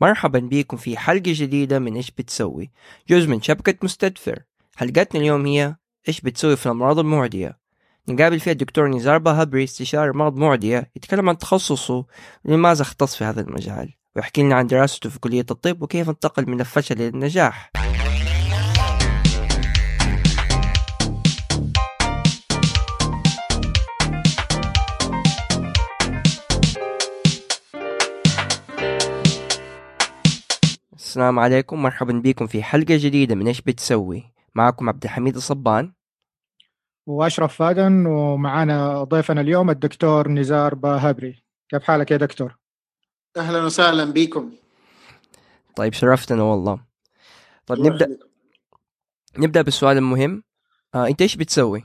مرحبا 0.00 0.38
بكم 0.38 0.76
في 0.76 0.96
حلقة 0.96 1.22
جديدة 1.26 1.78
من 1.78 1.96
إيش 1.96 2.10
بتسوي؟ 2.10 2.70
جزء 3.08 3.28
من 3.28 3.42
شبكة 3.42 3.74
مستدفر. 3.82 4.42
حلقتنا 4.76 5.20
اليوم 5.20 5.46
هي 5.46 5.76
إيش 6.08 6.20
بتسوي 6.20 6.56
في 6.56 6.66
الأمراض 6.66 6.98
المعدية. 6.98 7.58
نقابل 8.08 8.40
فيها 8.40 8.52
الدكتور 8.52 8.88
نزار 8.88 9.18
بهبري 9.18 9.64
استشاري 9.64 10.10
أمراض 10.10 10.36
معدية 10.36 10.90
يتكلم 10.96 11.28
عن 11.28 11.38
تخصصه 11.38 12.04
ولماذا 12.44 12.82
اختص 12.82 13.16
في 13.16 13.24
هذا 13.24 13.40
المجال 13.40 13.92
ويحكي 14.16 14.42
لنا 14.42 14.54
عن 14.54 14.66
دراسته 14.66 15.10
في 15.10 15.20
كلية 15.20 15.46
الطب 15.50 15.82
وكيف 15.82 16.08
انتقل 16.08 16.50
من 16.50 16.60
الفشل 16.60 16.94
إلى 16.94 17.08
النجاح. 17.08 17.70
السلام 31.08 31.38
عليكم 31.38 31.82
مرحبا 31.82 32.12
بكم 32.24 32.46
في 32.46 32.62
حلقة 32.62 32.96
جديدة 32.96 33.34
من 33.34 33.46
إيش 33.46 33.60
بتسوي؟ 33.60 34.32
معكم 34.54 34.88
عبد 34.88 35.04
الحميد 35.04 35.36
الصبان. 35.36 35.92
وأشرف 37.06 37.56
فادن 37.56 38.06
ومعانا 38.06 39.04
ضيفنا 39.04 39.40
اليوم 39.40 39.70
الدكتور 39.70 40.28
نزار 40.28 40.74
باهبري. 40.74 41.44
كيف 41.68 41.82
حالك 41.82 42.10
يا 42.10 42.16
دكتور؟ 42.16 42.58
أهلا 43.36 43.64
وسهلا 43.64 44.04
بكم. 44.04 44.52
طيب 45.76 45.92
شرفتنا 45.92 46.42
والله. 46.42 46.84
طيب 47.66 47.78
نبدأ 47.78 48.18
نبدأ 49.38 49.62
بالسؤال 49.62 49.96
المهم. 49.96 50.42
آه، 50.94 51.06
أنت 51.06 51.22
إيش 51.22 51.36
بتسوي؟ 51.36 51.84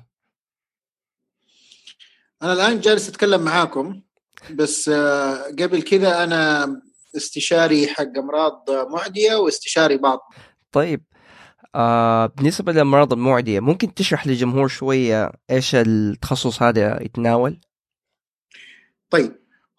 أنا 2.41 2.53
الآن 2.53 2.79
جالس 2.79 3.09
أتكلم 3.09 3.41
معاكم 3.41 4.01
بس 4.51 4.89
آه، 4.89 5.43
قبل 5.59 5.81
كذا 5.81 6.23
أنا 6.23 6.65
استشاري 7.15 7.87
حق 7.87 8.17
أمراض 8.17 8.65
معدية 8.69 9.35
واستشاري 9.35 9.97
باطن. 9.97 10.35
طيب 10.71 11.03
آه 11.75 12.25
بالنسبة 12.25 12.71
للأمراض 12.71 13.13
المعدية 13.13 13.59
ممكن 13.59 13.93
تشرح 13.93 14.27
للجمهور 14.27 14.67
شوية 14.67 15.31
إيش 15.51 15.75
التخصص 15.75 16.61
هذا 16.61 17.03
يتناول؟ 17.03 17.59
طيب 19.09 19.35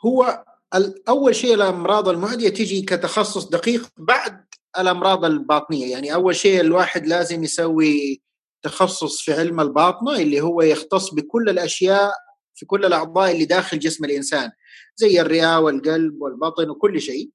هو 0.07 0.45
ال- 0.75 1.09
أول 1.09 1.35
شيء 1.35 1.55
الأمراض 1.55 2.09
المعدية 2.09 2.49
تجي 2.49 2.83
كتخصص 2.83 3.45
دقيق 3.49 3.89
بعد 3.97 4.45
الأمراض 4.79 5.25
الباطنية. 5.25 5.93
يعني 5.93 6.15
أول 6.15 6.37
شيء 6.37 6.61
الواحد 6.61 7.07
لازم 7.07 7.45
يسوي 7.45 8.23
تخصص 8.63 9.21
في 9.23 9.33
علم 9.33 9.61
الباطنة 9.61 10.17
اللي 10.17 10.41
هو 10.41 10.63
يختص 10.63 11.15
بكل 11.15 11.49
الأشياء 11.49 12.13
في 12.55 12.67
كل 12.67 12.85
الأعضاء 12.85 13.31
اللي 13.31 13.45
داخل 13.45 13.79
جسم 13.79 14.05
الإنسان. 14.05 14.51
زي 14.97 15.21
الرئة 15.21 15.59
والقلب 15.59 16.23
والبطن 16.23 16.71
وكل 16.71 17.01
شيء 17.01 17.31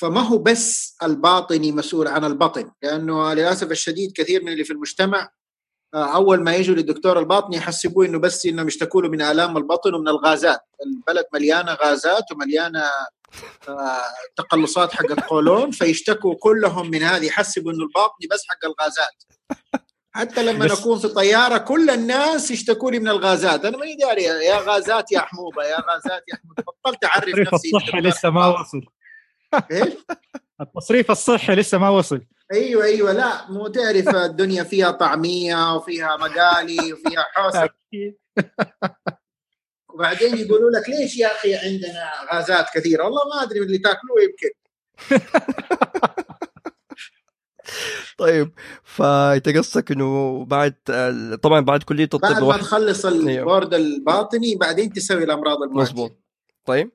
فما 0.00 0.20
هو 0.20 0.38
بس 0.38 0.96
الباطني 1.02 1.72
مسؤول 1.72 2.08
عن 2.08 2.24
البطن 2.24 2.70
لأنه 2.82 3.32
للأسف 3.32 3.70
الشديد 3.70 4.12
كثير 4.12 4.42
من 4.42 4.52
اللي 4.52 4.64
في 4.64 4.72
المجتمع 4.72 5.30
آه، 5.94 6.14
أول 6.14 6.42
ما 6.42 6.54
يجوا 6.54 6.76
للدكتور 6.76 7.18
الباطني 7.18 7.56
يحسبوه 7.56 8.06
إنه 8.06 8.18
بس 8.18 8.46
إنهم 8.46 8.68
يشتكوا 8.68 9.02
له 9.02 9.08
من 9.08 9.22
آلام 9.22 9.56
البطن 9.56 9.94
ومن 9.94 10.08
الغازات، 10.08 10.60
البلد 10.86 11.24
مليانة 11.34 11.72
غازات 11.72 12.32
ومليانة 12.32 12.82
آه، 13.68 14.00
تقلصات 14.36 14.92
حقت 14.92 15.20
قولون 15.20 15.70
فيشتكوا 15.70 16.34
كلهم 16.34 16.90
من 16.90 17.02
هذه 17.02 17.26
يحسبوا 17.26 17.72
إنه 17.72 17.82
الباطني 17.84 18.26
بس 18.30 18.40
حق 18.48 18.64
الغازات. 18.64 19.24
حتى 20.16 20.42
لما 20.42 20.66
نكون 20.66 20.98
في 20.98 21.08
طيارة 21.08 21.58
كل 21.58 21.90
الناس 21.90 22.50
يشتكوا 22.50 22.90
لي 22.90 22.98
من 22.98 23.08
الغازات، 23.08 23.64
أنا 23.64 23.76
ماني 23.76 23.94
داري 23.94 24.22
يا 24.22 24.58
غازات 24.58 25.12
يا 25.12 25.20
حموضة 25.20 25.62
يا 25.62 25.76
غازات 25.76 26.24
يا 26.28 26.36
حموضة، 26.36 26.62
بطلت 26.62 27.04
أعرف 27.04 27.28
نفسي. 27.28 27.70
الصحي 27.76 28.00
لسه 28.00 28.30
ما 28.30 28.46
وصل. 28.46 28.80
إيش؟ 29.70 29.92
التصريف 30.60 31.10
الصحي 31.10 31.54
لسه 31.54 31.78
ما 31.78 31.88
وصل. 31.88 32.20
أيوه 32.52 32.84
أيوه. 32.84 33.12
لا 33.12 33.50
مو 33.50 33.68
تعرف 33.68 34.08
الدنيا 34.08 34.64
فيها 34.64 34.90
طعمية 34.90 35.74
وفيها 35.74 36.16
مقالي 36.16 36.92
وفيها 36.92 37.26
حوسة. 37.32 37.68
وبعدين 39.94 40.36
يقولوا 40.36 40.70
لك 40.70 40.88
ليش 40.88 41.16
يا 41.16 41.26
أخي 41.26 41.54
عندنا 41.54 42.10
غازات 42.34 42.66
كثيرة؟ 42.74 43.04
والله 43.04 43.28
ما 43.34 43.42
أدري 43.42 43.60
من 43.60 43.66
اللي 43.66 43.78
تاكلوه 43.78 44.18
يمكن. 44.22 44.50
طيب 48.18 48.52
فأنت 48.84 49.48
قصدك 49.48 49.92
إنه 49.92 50.44
بعد 50.44 50.74
طبعا 51.42 51.60
بعد 51.60 51.82
كلية 51.82 52.08
بعد 52.12 52.30
الطب 52.30 52.40
ما 52.42 52.48
واحد 52.48 52.60
تخلص 52.60 53.06
البورد 53.06 53.74
الباطني 53.74 54.54
بعدين 54.56 54.92
تسوي 54.92 55.24
الأمراض 55.24 55.62
المعدية. 55.62 55.82
مظبوط. 55.82 56.12
طيب. 56.64 56.90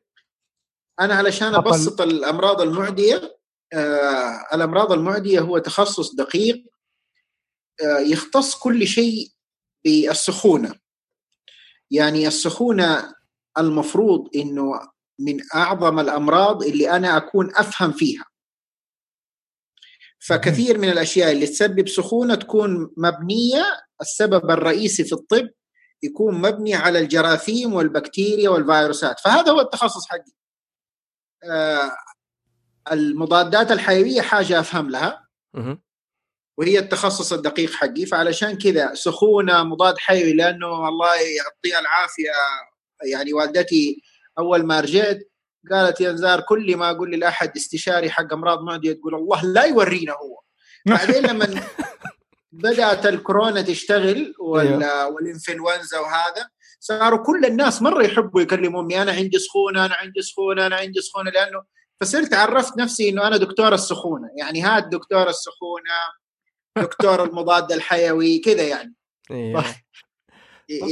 أنا 1.00 1.16
علشان 1.16 1.54
أقل- 1.54 1.58
أبسط 1.58 2.02
الأمراض 2.02 2.62
المعدية 2.62 3.38
آه 3.74 4.46
الأمراض 4.54 4.92
المعدية 4.92 5.40
هو 5.40 5.58
تخصص 5.58 6.16
دقيق 6.16 6.64
آه 7.84 8.00
يختص 8.00 8.56
كل 8.56 8.88
شيء 8.88 9.28
بالسخونة. 9.86 10.76
يعني 11.92 12.28
السخونة 12.28 13.16
المفروض 13.58 14.30
إنه 14.36 14.72
من 15.20 15.38
أعظم 15.56 16.00
الأمراض 16.00 16.64
اللي 16.64 16.90
أنا 16.92 17.18
أكون 17.18 17.56
أفهم 17.56 17.92
فيها. 17.92 18.24
فكثير 20.20 20.78
من 20.78 20.90
الأشياء 20.90 21.32
اللي 21.32 21.48
تسبب 21.48 21.88
سخونة 21.88 22.36
تكون 22.36 22.94
مبنية 22.98 23.64
السبب 24.02 24.52
الرئيسي 24.52 25.04
في 25.04 25.14
الطب 25.14 25.50
يكون 26.04 26.42
مبني 26.42 26.76
على 26.76 27.00
الجراثيم 27.00 27.74
والبكتيريا 27.74 28.50
والفيروسات. 28.50 29.20
فهذا 29.20 29.52
هو 29.52 29.60
التخصص 29.60 30.08
حقي. 30.08 30.32
آه، 31.44 31.92
المضادات 32.92 33.72
الحيوية 33.72 34.22
حاجة 34.22 34.60
أفهم 34.60 34.90
لها. 34.90 35.28
وهي 36.58 36.80
التخصص 36.80 37.34
الدقيق 37.34 37.72
حقي. 37.72 38.06
فعلشان 38.06 38.58
كذا 38.58 38.94
سخونة 38.94 39.64
مضاد 39.64 39.98
حيوي 39.98 40.34
لأنه 40.34 40.88
الله 40.88 41.16
يعطيها 41.16 41.80
العافية 41.80 42.32
يعني 43.04 43.34
والدتي 43.34 44.04
أول 44.40 44.66
ما 44.66 44.80
رجعت 44.80 45.20
قالت 45.72 46.02
يا 46.02 46.12
نزار 46.12 46.42
كل 46.42 46.78
ما 46.78 46.92
أقول 46.92 47.12
لاحد 47.20 47.52
استشاري 47.58 48.10
حق 48.10 48.34
أمراض 48.34 48.62
معدية 48.64 48.94
تقول 48.94 49.16
الله 49.16 49.46
لا 49.46 49.64
يورينا 49.64 50.14
هو. 50.14 50.40
بعدين 50.86 51.24
لما 51.26 51.62
بدأت 52.52 53.06
الكورونا 53.06 53.62
تشتغل 53.62 54.34
وال- 54.40 55.04
والإنفلونزا 55.14 56.00
وهذا 56.00 56.50
صاروا 56.80 57.26
كل 57.26 57.46
الناس 57.46 57.82
مرة 57.82 58.04
يحبوا 58.04 58.42
يكلموا 58.42 58.82
امي 58.82 59.02
أنا 59.02 59.12
عندي 59.12 59.40
سخونة 59.40 59.86
أنا 59.86 59.96
عندي 59.96 60.22
سخونة 60.22 60.66
أنا 60.66 60.76
عندي 60.76 61.02
سخونة 61.02 61.32
لأنه 61.32 61.64
فصرت 62.02 62.34
عرفت 62.34 62.78
نفسي 62.78 63.10
إنه 63.10 63.28
أنا 63.28 63.38
دكتور 63.38 63.74
السخونة. 63.74 64.30
يعني 64.38 64.62
هاد 64.62 64.90
دكتور 64.90 65.30
السخونة 65.30 65.94
دكتور 66.78 67.24
المضاد 67.24 67.72
الحيوي 67.72 68.40
كذا 68.40 68.64
يعني. 68.64 68.94
يلقبوه 69.32 69.76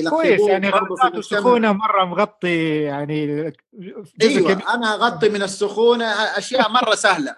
كويس 0.10 0.42
يعني 0.42 0.70
المجتمع. 0.70 1.08
السخونة 1.08 1.72
مرة 1.72 2.06
مغطي 2.06 2.82
يعني 2.82 3.44
جزء 3.74 4.14
أيوه 4.22 4.54
كبير. 4.54 4.70
أنا 4.70 4.94
أغطي 4.94 5.30
من 5.30 5.44
السخونة 5.44 6.06
أشياء 6.38 6.70
مرة 6.70 6.96
سهلة. 6.96 7.36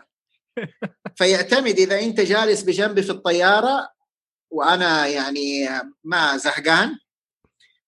فيعتمد 1.17 1.79
إذا 1.79 1.99
أنت 1.99 2.21
جالس 2.21 2.61
بجنبي 2.61 3.01
في 3.01 3.09
الطيارة 3.09 3.89
وأنا 4.51 5.07
يعني 5.07 5.69
ما 6.03 6.37
زهقان 6.37 6.97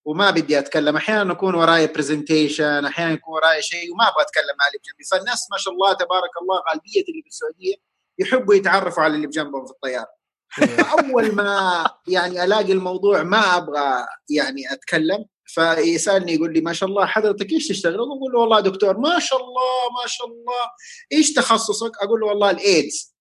وما 0.05 0.31
بدي 0.31 0.59
أتكلم. 0.59 0.95
أحيانا 0.95 1.33
يكون 1.33 1.55
وراي 1.55 1.87
برزنتيشن 1.87 2.85
أحيانا 2.85 3.11
يكون 3.11 3.33
وراي 3.33 3.61
شيء 3.61 3.93
وما 3.93 4.03
أبغى 4.03 4.21
أتكلم 4.21 4.55
مع 4.59 4.67
اللي 4.67 4.79
بجنبي. 4.79 5.03
فالناس 5.11 5.47
ما 5.51 5.57
شاء 5.57 5.73
الله 5.73 5.93
تبارك 5.93 6.31
الله 6.41 6.61
غالبية 6.69 7.01
اللي 7.09 7.21
في 7.21 7.27
السعودية 7.27 7.75
يحبوا 8.19 8.55
يتعرفوا 8.55 9.03
على 9.03 9.15
اللي 9.15 9.27
بجنبهم 9.27 9.65
في 9.65 9.71
الطيارة. 9.71 10.20
فأول 10.51 11.35
ما 11.35 11.89
يعني 12.07 12.43
ألاقي 12.43 12.71
الموضوع 12.71 13.23
ما 13.23 13.57
أبغى 13.57 14.05
يعني 14.29 14.73
أتكلم 14.73 15.25
فيسألني 15.45 16.33
يقول 16.33 16.53
لي 16.53 16.61
ما 16.61 16.73
شاء 16.73 16.89
الله 16.89 17.05
حضرتك 17.05 17.51
إيش 17.51 17.67
تشتغل؟ 17.67 17.95
أقول 17.95 18.31
له 18.33 18.39
والله 18.39 18.59
دكتور 18.59 18.97
ما 18.97 19.19
شاء 19.19 19.39
الله 19.39 20.01
ما 20.01 20.07
شاء 20.07 20.27
الله. 20.27 20.65
إيش 21.11 21.33
تخصصك؟ 21.33 21.91
أقول 22.01 22.19
له 22.19 22.27
والله 22.27 22.49
الإيدز. 22.49 23.15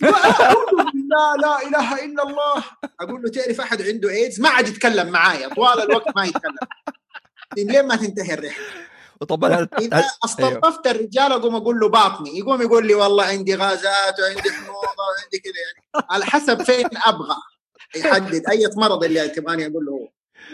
لا 0.00 1.36
لا 1.42 1.68
إله 1.68 2.04
إلا 2.04 2.22
الله. 2.22 2.64
أقول 3.00 3.22
له 3.22 3.30
تعرف 3.30 3.60
أحد 3.60 3.82
عنده 3.82 4.10
إيدز؟ 4.10 4.40
ما 4.40 4.48
عاد 4.48 4.68
يتكلم 4.68 5.08
معايا 5.08 5.48
طوال 5.48 5.82
الوقت 5.82 6.16
ما 6.16 6.24
يتكلم. 6.24 6.56
لين 7.56 7.86
ما 7.86 7.96
تنتهي 7.96 8.34
الرحلة. 8.34 8.64
وطبعا 9.20 9.50
هل- 9.54 9.68
اذا 9.78 10.04
استلطفت 10.24 10.86
الرجال 10.86 11.32
أقوم 11.32 11.56
أقول 11.56 11.80
له 11.80 11.88
باطني. 11.88 12.38
يقوم 12.38 12.62
يقول 12.62 12.86
لي 12.86 12.94
والله 12.94 13.24
عندي 13.24 13.54
غازات 13.54 14.20
وعندي 14.20 14.50
حموضة 14.50 14.78
وعندي 14.78 15.38
كذا 15.44 15.52
يعني. 15.66 16.06
على 16.10 16.24
حسب 16.24 16.62
فين 16.62 16.86
أبغى. 17.06 17.36
يحدد. 17.96 18.42
أي 18.50 18.68
مرض 18.76 19.04
اللي 19.04 19.28
تبغاني 19.28 19.66
أقول 19.66 19.84
له 19.86 19.92
هو. 19.92 20.08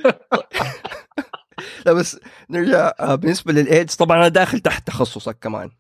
لا 1.87 1.93
بس 1.93 2.19
نرجع 2.51 2.93
آه، 3.01 3.15
بالنسبة 3.15 3.53
للإيدز 3.53 3.95
طبعا 3.95 4.17
أنا 4.17 4.29
داخل 4.29 4.61
تحت 4.61 4.87
تخصصك 4.87 5.39
كمان. 5.41 5.71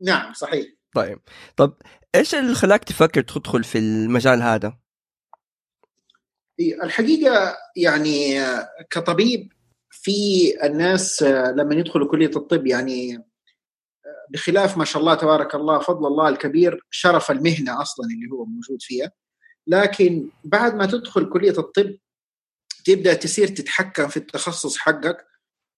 نعم 0.00 0.32
صحيح. 0.32 0.66
طيب. 0.94 1.20
طب 1.56 1.74
إيش 2.14 2.34
اللي 2.34 2.54
خلاك 2.54 2.84
تفكر 2.84 3.22
تدخل 3.22 3.64
في 3.64 3.78
المجال 3.78 4.42
هذا؟ 4.42 4.78
الحقيقة 6.82 7.56
يعني 7.76 8.40
آه، 8.42 8.68
كطبيب 8.90 9.52
في 10.02 10.54
الناس 10.64 11.22
آه، 11.22 11.50
لما 11.50 11.74
يدخلوا 11.74 12.08
كلية 12.08 12.30
الطب 12.36 12.66
يعني 12.66 13.16
آه، 13.16 14.26
بخلاف 14.30 14.76
ما 14.78 14.84
شاء 14.84 15.02
الله 15.02 15.14
تبارك 15.14 15.54
الله 15.54 15.78
فضل 15.78 16.06
الله 16.06 16.28
الكبير 16.28 16.86
شرف 16.90 17.30
المهنة 17.30 17.82
أصلا 17.82 18.06
اللي 18.06 18.32
هو 18.32 18.44
موجود 18.44 18.82
فيها. 18.82 19.12
لكن 19.66 20.28
بعد 20.44 20.74
ما 20.74 20.86
تدخل 20.86 21.28
كلية 21.28 21.58
الطب 21.58 21.96
تبدأ 22.84 23.14
تصير 23.14 23.48
تتحكم 23.48 24.08
في 24.08 24.16
التخصص 24.16 24.76
حقك 24.76 25.26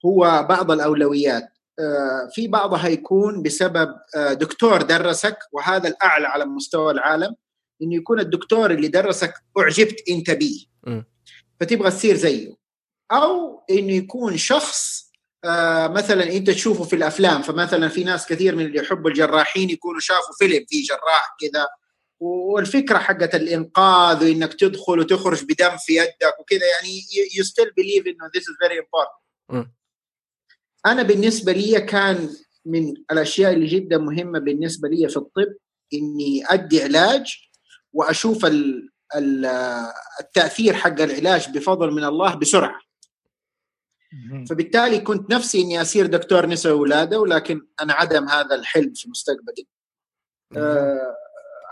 هو 0.07 0.47
بعض 0.49 0.71
الأولويات. 0.71 1.49
آه، 1.79 2.31
في 2.33 2.49
بعضها 2.49 2.89
يكون 2.89 3.43
بسبب 3.43 3.95
دكتور 4.17 4.83
درسك 4.83 5.39
وهذا 5.53 5.89
الأعلى 5.89 6.27
على 6.27 6.45
مستوى 6.45 6.93
العالم 6.93 7.37
إنه 7.83 7.95
يكون 7.95 8.21
الدكتور 8.21 8.71
اللي 8.71 8.89
درسك 8.89 9.35
أعجبت 9.59 10.03
أنت 10.11 10.31
به 10.31 10.67
فتبغى 11.61 11.91
تصير 11.91 12.17
زيه. 12.17 12.66
أو 13.12 13.64
إنه 13.70 13.93
يكون 13.93 14.37
شخص 14.37 15.06
آه 15.44 15.87
مثلا 15.88 16.32
أنت 16.32 16.50
تشوفه 16.50 16.85
في 16.85 16.97
الأفلام 16.97 17.43
فمثلا 17.43 17.88
في 17.88 18.05
ناس 18.05 18.26
كثير 18.26 18.56
من 18.56 18.67
اللي 18.67 18.79
يحبوا 18.79 19.11
الجراحين 19.11 19.70
يكونوا 19.70 20.00
شافوا 20.00 20.35
فيلم 20.38 20.64
فيه 20.69 20.85
جراح 20.85 21.37
كذا 21.41 21.67
والفكرة 22.20 22.99
حقت 22.99 23.35
الإنقاذ 23.35 24.25
وإنك 24.25 24.55
تدخل 24.55 24.99
وتخرج 24.99 25.44
بدم 25.44 25.76
في 25.87 25.97
يدك 25.97 26.41
وكذا 26.41 26.67
يعني 26.76 27.00
you 27.37 27.44
still 27.44 27.70
believe 27.76 28.06
إنه 28.06 28.31
this 28.35 28.49
is 28.49 28.55
very 28.61 28.81
important 28.81 29.73
أنا 30.87 31.03
بالنسبة 31.03 31.53
لي 31.53 31.81
كان 31.81 32.31
من 32.64 32.94
الأشياء 33.12 33.53
اللي 33.53 33.67
جدا 33.67 33.99
مهمة 33.99 34.38
بالنسبة 34.38 34.88
لي 34.88 35.08
في 35.08 35.17
الطب 35.17 35.55
إني 35.94 36.44
أدي 36.47 36.82
علاج 36.82 37.37
وأشوف 37.93 38.47
ال 38.47 38.91
ال 39.17 39.47
التأثير 40.20 40.75
حق 40.75 41.00
العلاج 41.00 41.50
بفضل 41.50 41.91
من 41.91 42.05
الله 42.05 42.35
بسرعة. 42.35 42.81
فبالتالي 44.51 45.01
كنت 45.01 45.31
نفسي 45.31 45.61
إني 45.61 45.83
اصير 45.83 46.07
دكتور 46.07 46.47
نساء 46.47 46.73
ولادة 46.73 47.21
ولكن 47.21 47.61
أنا 47.81 47.93
عدم 47.93 48.29
هذا 48.29 48.55
الحلم 48.55 48.93
في 48.95 49.11
مستقبلي. 49.11 49.67
آه، 50.57 51.17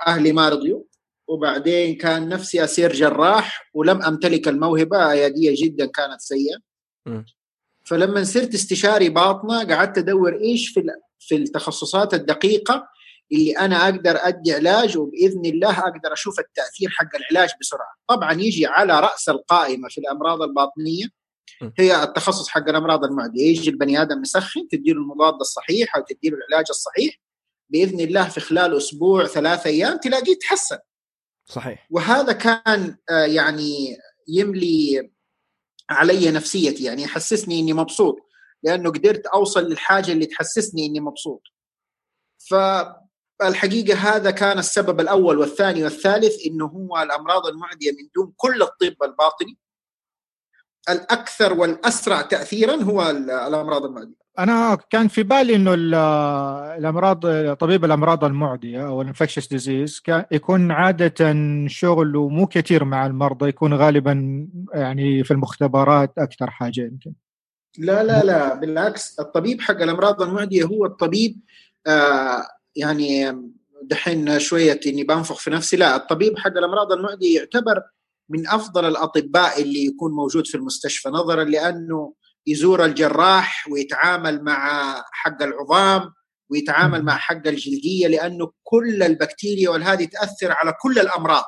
أهلي 0.06 0.32
ما 0.32 0.48
رضيوا 0.48 0.82
وبعدين 1.28 1.96
كان 1.96 2.28
نفسي 2.28 2.64
اصير 2.64 2.92
جراح 2.92 3.70
ولم 3.74 4.02
أمتلك 4.02 4.48
الموهبة 4.48 5.10
اياديه 5.10 5.54
جدا 5.64 5.86
كانت 5.86 6.20
سيئة. 6.20 6.58
فلما 7.84 8.24
صرت 8.24 8.54
استشاري 8.54 9.08
باطنة 9.08 9.64
قعدت 9.74 9.98
أدور 9.98 10.40
إيش 10.40 10.68
في 10.68 10.86
في 11.18 11.36
التخصصات 11.36 12.14
الدقيقة 12.14 12.88
اللي 13.32 13.52
أنا 13.52 13.84
أقدر 13.84 14.16
أدي 14.16 14.52
علاج 14.54 14.98
وبإذن 14.98 15.46
الله 15.46 15.78
أقدر 15.78 16.12
أشوف 16.12 16.40
التأثير 16.40 16.88
حق 16.90 17.08
العلاج 17.16 17.50
بسرعة. 17.60 17.94
طبعا 18.08 18.32
يجي 18.32 18.66
على 18.66 19.00
رأس 19.00 19.28
القائمة 19.28 19.88
في 19.88 19.98
الأمراض 19.98 20.42
الباطنية 20.42 21.06
هي 21.78 22.02
التخصص 22.02 22.48
حق 22.48 22.68
الأمراض 22.68 23.04
المعدية. 23.04 23.50
يجي 23.50 23.70
البني 23.70 24.02
آدم 24.02 24.20
مسخن 24.20 24.68
تديله 24.68 25.00
المضاد 25.00 25.34
الصحيح 25.34 25.96
أو 25.96 26.02
تديله 26.02 26.36
العلاج 26.36 26.66
الصحيح 26.70 27.20
بإذن 27.70 28.00
الله 28.00 28.28
في 28.28 28.40
خلال 28.40 28.76
أسبوع 28.76 29.26
ثلاثة 29.26 29.70
أيام 29.70 29.96
تلاقيه 29.98 30.38
تحسن. 30.38 30.78
صحيح. 31.44 31.86
وهذا 31.90 32.32
كان 32.32 32.96
آه، 33.10 33.24
يعني 33.24 33.96
يملي 34.28 35.10
علي 35.90 36.30
نفسيتي 36.30 36.84
يعني 36.84 37.02
يحسسني 37.02 37.60
إني 37.60 37.72
مبسوط 37.72 38.16
لأنه 38.62 38.90
قدرت 38.90 39.26
أوصل 39.26 39.64
للحاجة 39.64 40.12
اللي 40.12 40.26
تحسسني 40.26 40.86
إني 40.86 41.00
مبسوط. 41.00 41.42
فالحقيقة 42.50 43.94
هذا 43.94 44.30
كان 44.30 44.58
السبب 44.58 45.00
الأول 45.00 45.38
والثاني 45.38 45.84
والثالث 45.84 46.46
إنه 46.46 46.66
هو 46.66 47.02
الأمراض 47.02 47.46
المعدية 47.46 47.90
من 47.90 48.08
دون 48.14 48.32
كل 48.36 48.62
الطب 48.62 49.02
الباطني 49.02 49.58
الأكثر 50.90 51.52
والأسرع 51.52 52.22
تاثيرا 52.22 52.82
هو 52.82 53.10
الأمراض 53.10 53.84
المعدية. 53.84 54.24
أنا 54.38 54.78
كان 54.90 55.08
في 55.08 55.22
بالي 55.22 55.56
إنه 55.56 55.74
الأمراض 56.78 57.20
طبيب 57.54 57.84
الأمراض 57.84 58.24
المعدية 58.24 58.86
أو 58.86 59.02
ال 59.02 59.06
infectious 59.06 59.46
disease 59.46 60.02
يكون 60.32 60.70
عادة 60.70 61.34
شغله 61.66 62.28
مو 62.28 62.46
كثير 62.46 62.84
مع 62.84 63.06
المرضى 63.06 63.48
يكون 63.48 63.74
غالبا 63.74 64.46
يعني 64.74 65.24
في 65.24 65.30
المختبرات 65.30 66.12
أكثر 66.18 66.50
حاجة 66.50 66.80
يمكن. 66.80 67.12
لا 67.78 68.04
لا 68.04 68.24
لا 68.24 68.54
بالعكس 68.54 69.20
الطبيب 69.20 69.60
حق 69.60 69.82
الأمراض 69.82 70.22
المعدية 70.22 70.64
هو 70.64 70.86
الطبيب 70.86 71.40
آه 71.86 72.42
يعني 72.76 73.42
دحين 73.82 74.38
شوية 74.38 74.80
إني 74.86 75.04
بنفخ 75.04 75.38
في 75.38 75.50
نفسي 75.50 75.76
لا 75.76 75.96
الطبيب 75.96 76.38
حق 76.38 76.50
الأمراض 76.50 76.92
المعدية 76.92 77.38
يعتبر 77.38 77.82
من 78.28 78.48
أفضل 78.48 78.84
الأطباء 78.84 79.62
اللي 79.62 79.84
يكون 79.84 80.12
موجود 80.12 80.46
في 80.46 80.54
المستشفى 80.54 81.08
نظرا 81.08 81.44
لأنه 81.44 82.14
يزور 82.46 82.84
الجراح 82.84 83.68
ويتعامل 83.70 84.44
مع 84.44 84.94
حق 85.12 85.42
العظام 85.42 86.12
ويتعامل 86.50 87.02
مع 87.04 87.16
حق 87.16 87.46
الجلدية 87.46 88.06
لأنه 88.06 88.52
كل 88.62 89.02
البكتيريا 89.02 89.70
والهذه 89.70 90.04
تأثر 90.04 90.52
على 90.52 90.74
كل 90.82 90.98
الأمراض. 90.98 91.44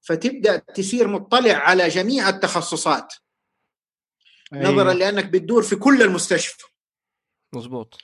فتبدأ 0.00 0.56
تصير 0.56 1.08
مطلع 1.08 1.54
على 1.54 1.88
جميع 1.88 2.28
التخصصات. 2.28 3.14
أيوة. 4.52 4.70
نظرا 4.70 4.92
لأنك 4.92 5.24
بتدور 5.24 5.62
في 5.62 5.76
كل 5.76 6.02
المستشفى. 6.02 6.64
مظبوط. 7.54 7.98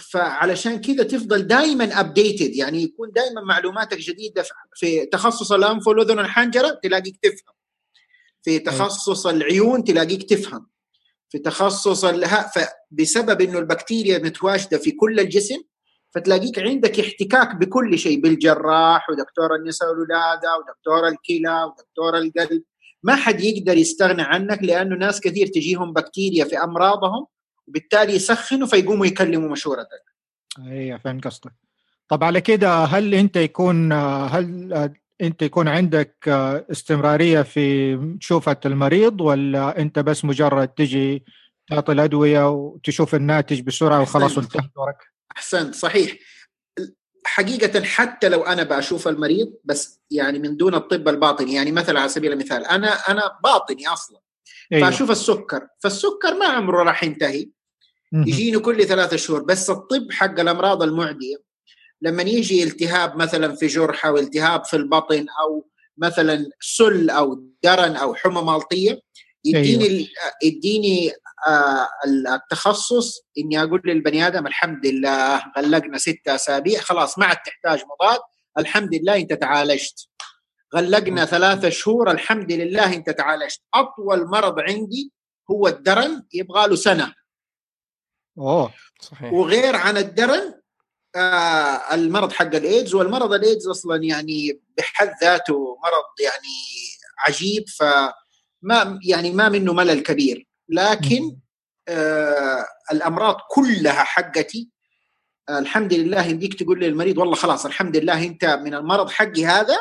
فعلشان 0.00 0.80
كذا 0.80 1.02
تفضل 1.02 1.46
دائما 1.46 2.00
ابديتد 2.00 2.56
يعني 2.56 2.82
يكون 2.82 3.10
دائما 3.10 3.40
معلوماتك 3.40 3.98
جديدة 3.98 4.44
في 4.74 5.06
تخصص 5.06 5.52
الأنف 5.52 5.86
والأذن 5.86 6.18
والحنجرة 6.18 6.80
تلاقيك 6.82 7.16
تفهم. 7.22 7.54
في. 8.42 8.58
تخصص 8.58 9.26
العيون 9.26 9.84
تلاقيك 9.84 10.30
تفهم. 10.30 10.66
في 11.28 11.38
تخصص 11.38 12.04
الها 12.04 12.50
فبسبب 12.54 13.40
إنه 13.40 13.58
البكتيريا 13.58 14.18
متواجدة 14.18 14.78
في 14.78 14.90
كل 14.90 15.20
الجسم 15.20 15.62
فتلاقيك 16.14 16.58
عندك 16.58 17.00
احتكاك 17.00 17.56
بكل 17.56 17.98
شيء 17.98 18.20
بالجراح 18.20 19.10
ودكتور 19.10 19.54
النساء 19.54 19.88
والولادة 19.88 20.48
ودكتور 20.58 21.08
الكلى 21.08 21.64
ودكتور 21.64 22.18
القلب. 22.18 22.62
ما 23.02 23.16
حد 23.16 23.40
يقدر 23.40 23.76
يستغنى 23.76 24.22
عنك 24.22 24.62
لأنه 24.62 24.96
ناس 24.96 25.20
كثير 25.20 25.46
تجيهم 25.46 25.92
بكتيريا 25.92 26.44
في 26.44 26.58
أمراضهم 26.58 27.26
وبالتالي 27.68 28.12
يسخنوا 28.14 28.66
فيقوموا 28.66 29.06
يكلموا 29.06 29.48
مشورتك. 29.48 30.04
أيوه 30.66 30.98
فهمت 30.98 31.24
قصدك. 31.26 31.52
طب 32.08 32.24
على 32.24 32.40
كده 32.40 32.84
هل 32.84 33.14
أنت 33.14 33.36
يكون 33.36 33.92
هل 33.92 34.94
أنت 35.20 35.42
يكون 35.42 35.68
عندك 35.68 36.28
استمرارية 36.70 37.42
في 37.42 37.96
تشوفة 38.20 38.56
المريض 38.66 39.20
ولا 39.20 39.78
أنت 39.78 39.98
بس 39.98 40.24
مجرد 40.24 40.68
تجي 40.68 41.24
تعطي 41.70 41.92
الأدوية 41.92 42.50
وتشوف 42.50 43.14
الناتج 43.14 43.60
بسرعة 43.60 44.02
وخلاص 44.02 44.38
وانتهى 44.38 44.68
دورك؟ 44.76 44.96
أحسنت 45.36 45.74
صحيح 45.74 46.16
حقيقة 47.26 47.84
حتى 47.84 48.28
لو 48.28 48.42
أنا 48.42 48.62
بشوف 48.62 49.08
المريض 49.08 49.52
بس 49.64 50.00
يعني 50.10 50.38
من 50.38 50.56
دون 50.56 50.74
الطب 50.74 51.08
الباطني 51.08 51.54
يعني 51.54 51.72
مثلا 51.72 52.00
على 52.00 52.08
سبيل 52.08 52.32
المثال 52.32 52.66
أنا 52.66 52.88
أنا 52.88 53.38
باطني 53.44 53.88
أصلا 53.88 54.20
أيوه. 54.72 54.90
فأشوف 54.90 55.10
السكر 55.10 55.66
فالسكر 55.78 56.34
ما 56.34 56.46
عمره 56.46 56.82
راح 56.82 57.04
ينتهي 57.04 57.48
يجيني 58.12 58.58
كل 58.58 58.84
ثلاثة 58.84 59.16
شهور. 59.16 59.42
بس 59.42 59.70
الطب 59.70 60.12
حق 60.12 60.40
الأمراض 60.40 60.82
المعدية 60.82 61.36
لما 62.02 62.22
يجي 62.22 62.62
التهاب 62.62 63.16
مثلا 63.16 63.56
في 63.56 63.66
جرح 63.66 64.06
أو 64.06 64.16
التهاب 64.18 64.64
في 64.64 64.76
البطن 64.76 65.26
أو 65.40 65.68
مثلا 65.98 66.50
سل 66.60 67.10
أو 67.10 67.44
درن 67.64 67.96
أو 67.96 68.14
حمى 68.14 68.42
مالطية 68.42 69.00
يديني 69.44 69.86
أيوة. 69.86 70.08
يديني 70.42 71.12
آه 71.48 71.88
التخصص 72.34 73.20
إني 73.38 73.62
أقول 73.62 73.82
للبني 73.84 74.26
آدم 74.26 74.46
الحمد 74.46 74.86
لله 74.86 75.42
غلقنا 75.58 75.98
ستة 75.98 76.34
أسابيع 76.34 76.80
خلاص 76.80 77.18
ما 77.18 77.26
عاد 77.26 77.36
تحتاج 77.36 77.78
مضاد 77.78 78.20
الحمد 78.58 78.94
لله 78.94 79.16
أنت 79.16 79.32
تعالجت. 79.32 80.08
غلقنا 80.76 81.24
ثلاثة 81.24 81.68
شهور 81.68 82.10
الحمد 82.10 82.52
لله 82.52 82.94
أنت 82.94 83.10
تعالجت. 83.10 83.60
أطول 83.74 84.26
مرض 84.26 84.60
عندي 84.60 85.12
هو 85.50 85.68
الدرن 85.68 86.22
يبغى 86.32 86.68
له 86.68 86.76
سنة. 86.76 87.14
أوه. 88.38 88.72
صحيح. 89.00 89.32
وغير 89.32 89.76
عن 89.76 89.96
الدرن 89.96 90.54
آه 91.16 91.94
المرض 91.94 92.32
حق 92.32 92.54
الإيدز 92.54 92.94
والمرض 92.94 93.32
الإيدز 93.32 93.68
أصلا 93.68 94.02
يعني 94.02 94.60
بحد 94.78 95.10
ذاته 95.22 95.76
مرض 95.84 96.20
يعني 96.20 96.56
عجيب 97.26 97.64
فما 97.68 98.98
يعني 99.06 99.30
ما 99.30 99.48
منه 99.48 99.72
ملل 99.72 100.00
كبير. 100.02 100.48
لكن 100.68 101.36
آه 101.88 102.66
الأمراض 102.92 103.36
كلها 103.50 104.02
حقتي. 104.04 104.70
آه 105.48 105.58
الحمد 105.58 105.94
لله 105.94 106.26
يمديك 106.26 106.62
تقول 106.62 106.80
للمريض 106.80 107.18
والله 107.18 107.34
خلاص 107.34 107.66
الحمد 107.66 107.96
لله 107.96 108.24
أنت 108.24 108.44
من 108.44 108.74
المرض 108.74 109.10
حقي 109.10 109.46
هذا 109.46 109.76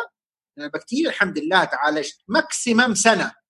من 0.57 0.63
البكتيريا 0.63 1.09
الحمد 1.09 1.39
لله 1.39 1.63
تعالجت. 1.63 2.15
ماكسيمم 2.27 2.95
سنة. 2.95 3.42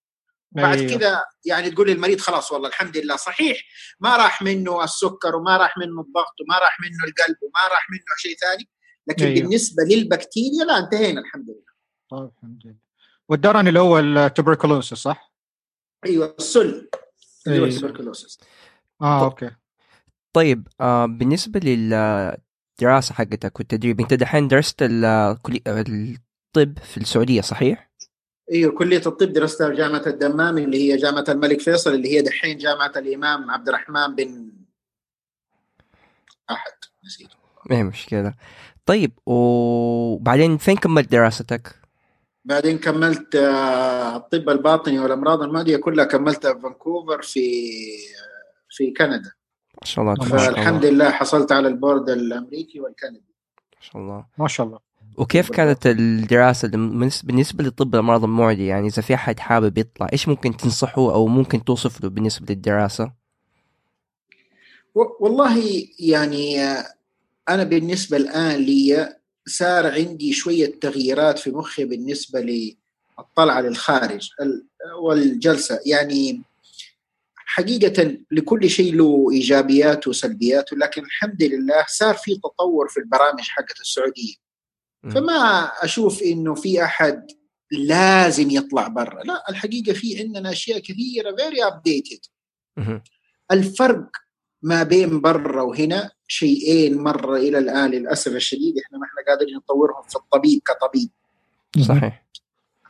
بعد 0.56 0.78
أيوه. 0.78 0.98
كذا 1.00 1.24
يعني 1.46 1.72
تقول 1.72 1.88
للمريض 1.90 2.20
خلاص 2.20 2.52
والله 2.52 2.70
الحمد 2.70 2.98
لله 2.98 3.16
صحيح 3.16 3.58
ما 4.00 4.18
راح 4.18 4.42
منه 4.42 4.84
السكر 4.84 5.36
وما 5.36 5.58
راح 5.58 5.78
منه 5.78 6.02
الضغط 6.02 6.36
وما 6.46 6.60
راح 6.60 6.78
منه 6.82 7.04
القلب 7.08 7.38
وما 7.42 7.68
راح 7.72 7.88
منه 7.92 8.02
شيء 8.18 8.36
ثاني 8.38 8.70
لكن 9.08 9.26
أيوه. 9.26 9.42
بالنسبة 9.42 9.84
للبكتيريا 9.84 10.66
لا 10.68 10.78
انتهينا 10.78 11.22
الحمد 11.22 11.46
لله 11.50 11.74
طيب 12.10 12.32
الحمد 12.38 12.62
لله 12.66 12.76
والدرن 13.30 13.68
اللي 13.68 13.80
هو 13.80 14.00
ال 14.00 14.07
tuberculosis 14.07 14.94
صح؟ 14.94 15.34
أيوه 16.06 16.36
السل 16.40 16.90
اللي 17.48 17.60
هو 17.60 17.66
أيوه. 17.66 17.68
التبركلوسس 17.68 18.40
آه 19.02 19.24
أوكي 19.24 19.52
طيب 20.34 20.68
آه 20.82 21.06
بالنسبة 21.06 21.60
للدراسة 21.60 23.14
حقتك 23.14 23.60
والتدريب 23.60 24.00
أنت 24.02 24.14
دحين 24.14 24.48
درست 24.48 24.78
ال- 24.82 25.38
كلي- 25.42 25.62
الطب 25.68 26.80
في 26.80 26.98
السعودية 26.98 27.42
صحيح؟ 27.42 27.93
أيوه 28.52 28.72
كلية 28.72 29.02
الطب 29.06 29.34
درستها 29.34 29.70
في 29.70 29.76
جامعة 29.76 30.04
الدمام 30.08 30.58
اللي 30.58 30.92
هي 30.92 30.98
جامعة 30.98 31.26
الملك 31.30 31.62
فيصل 31.62 31.94
اللي 31.94 32.18
هي 32.18 32.22
دحين 32.22 32.58
جامعة 32.58 32.92
الإمام 32.96 33.52
عبد 33.52 33.70
الرحمن 33.70 34.16
بن 34.16 34.52
أحد. 36.52 36.72
نسيت. 37.06 37.28
ما 37.70 37.78
هي 37.78 37.84
مشكلة. 37.84 38.34
طيب 38.86 39.12
وبعدين 39.26 40.58
فين 40.58 40.76
كملت 40.78 41.12
دراستك؟ 41.12 41.76
بعدين 42.46 42.78
كملت 42.78 43.36
آه، 43.36 44.16
الطب 44.16 44.50
الباطني 44.50 45.00
والأمراض 45.00 45.42
المعدية 45.42 45.78
كلها 45.78 46.06
كملتها 46.06 46.54
في 46.54 46.60
فانكوفر 46.60 47.22
في 47.22 47.72
في 48.70 48.92
كندا. 48.92 49.32
ما 49.82 49.86
شاء 49.88 50.06
الله 50.06 50.16
ما 50.20 50.26
تبارك 50.26 50.42
الله. 50.42 50.56
فالحمد 50.56 50.86
لله 50.86 51.12
حصلت 51.12 51.52
على 51.52 51.68
ال 51.68 51.75
board 51.75 52.10
الأمريكي 52.10 52.80
والكندي. 52.80 53.24
ما 53.76 53.82
شاء 53.82 54.02
الله. 54.02 54.26
ما 54.38 54.48
شاء 54.48 54.68
الله. 54.68 54.80
وكيف 55.18 55.50
كانت 55.52 55.88
الدراسة 55.88 56.68
بالنس- 56.68 57.22
بالنسبة 57.26 57.64
لطب 57.64 57.94
الأمراض 57.96 58.24
المعدية 58.24 58.70
يعني 58.70 58.88
إذا 58.88 59.02
في 59.02 59.14
أحد 59.14 59.40
حابب 59.40 59.78
يطلع 59.78 60.08
إيش 60.14 60.28
ممكن 60.28 60.58
تنصحه 60.58 61.14
أو 61.14 61.28
ممكن 61.28 61.64
توصف 61.64 62.04
له 62.04 62.10
بالنسبة 62.10 62.46
للدراسة؟ 62.54 63.12
والله 64.96 65.84
يعني 66.00 66.60
آه، 66.64 66.86
أنا 67.50 67.64
بالنسبة 67.64 68.18
الآن 68.18 68.56
لي 68.60 69.16
صار 69.46 69.88
عندي 69.92 70.34
شوية 70.34 70.80
تغييرات 70.80 71.40
في 71.40 71.52
مخي 71.52 71.86
بالنسبة 71.86 72.40
للطلعة 72.40 73.62
للخارج 73.62 74.30
ال- 74.42 74.66
والجلسة 75.04 75.80
يعني 75.86 76.42
حقيقة 77.36 78.18
لكل 78.32 78.70
شيء 78.70 78.96
له 78.96 79.28
إيجابياته 79.32 80.10
وسلبياته 80.10 80.78
لكن 80.78 81.04
الحمد 81.04 81.44
لله 81.44 81.86
صار 81.88 82.16
في 82.16 82.36
تطور 82.36 82.88
في 82.90 82.98
البرامج 82.98 83.42
حقت 83.42 83.82
السعودية 83.82 84.34
مم. 84.34 84.44
فما 85.10 85.72
أشوف 85.82 86.22
إنه 86.22 86.56
في 86.56 86.84
أحد 86.84 87.28
لازم 87.72 88.50
يطلع 88.50 88.88
برا. 88.88 89.24
لا 89.24 89.50
الحقيقة 89.50 89.94
في 89.94 90.20
عندنا 90.20 90.52
أشياء 90.52 90.80
كثيرة 90.80 91.36
very 91.36 91.64
updated. 91.64 92.20
الفرق 93.52 94.10
ما 94.62 94.84
بين 94.84 95.22
برا 95.22 95.62
وهنا 95.62 96.12
شيئين 96.28 96.98
مرة 96.98 97.38
إلى 97.38 97.58
الآن 97.58 97.92
للأسف 97.92 98.32
الشديد 98.36 98.78
إحنا 98.86 98.98
ما 98.98 99.06
إحنا 99.06 99.34
قادرين 99.34 99.56
نطورهم 99.56 100.04
في 100.10 100.16
الطبيب 100.16 100.62
كطبيب. 100.66 101.10
صحيح. 101.88 102.26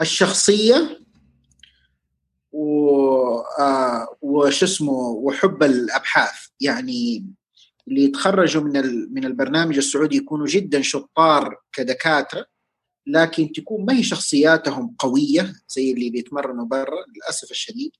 الشخصية 0.01 1.00
و 2.51 2.89
آه 3.60 4.17
وش 4.22 4.63
اسمه 4.63 4.93
وحب 4.93 5.63
الأبحاث. 5.63 6.48
يعني 6.60 7.25
اللي 7.88 8.04
يتخرجوا 8.04 8.63
من 8.63 8.72
من 9.13 9.25
البرنامج 9.25 9.78
السعودي 9.78 10.18
يكونوا 10.18 10.48
جدا 10.48 10.82
شطار 10.82 11.58
كدكاترة 11.74 12.46
لكن 13.08 13.52
تكون 13.52 13.86
ما 13.86 13.94
هي 13.94 14.04
شخصياتهم 14.04 14.96
قوية 15.00 15.54
زي 15.68 15.92
اللي 15.92 16.10
بيتمرنوا 16.10 16.66
برا 16.66 17.06
للأسف 17.16 17.52
الشديد 17.52 17.92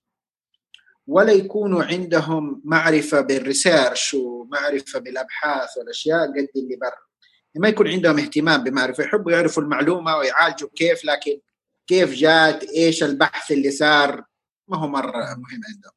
ولا 1.06 1.32
يكونوا 1.32 1.84
عندهم 1.84 2.62
معرفة 2.64 3.20
بالريسيرش 3.20 4.14
ومعرفة 4.14 4.98
بالأبحاث 4.98 5.76
والأشياء 5.78 6.26
قد 6.26 6.48
اللي 6.56 6.76
برا. 6.76 7.04
ما 7.56 7.68
يكون 7.68 7.88
عندهم 7.88 8.18
اهتمام 8.18 8.64
بمعرفة 8.64 9.04
يحبوا 9.04 9.32
يعرفوا 9.32 9.62
المعلومة 9.62 10.16
ويعالجوا 10.16 10.68
كيف 10.74 11.04
لكن 11.04 11.40
كيف 11.86 12.14
جات 12.14 12.64
إيش 12.64 13.02
البحث 13.02 13.52
اللي 13.52 13.70
صار؟ 13.70 14.24
ما 14.68 14.76
هو 14.76 14.88
مرة 14.88 15.16
مهم 15.16 15.60
عندهم. 15.68 15.92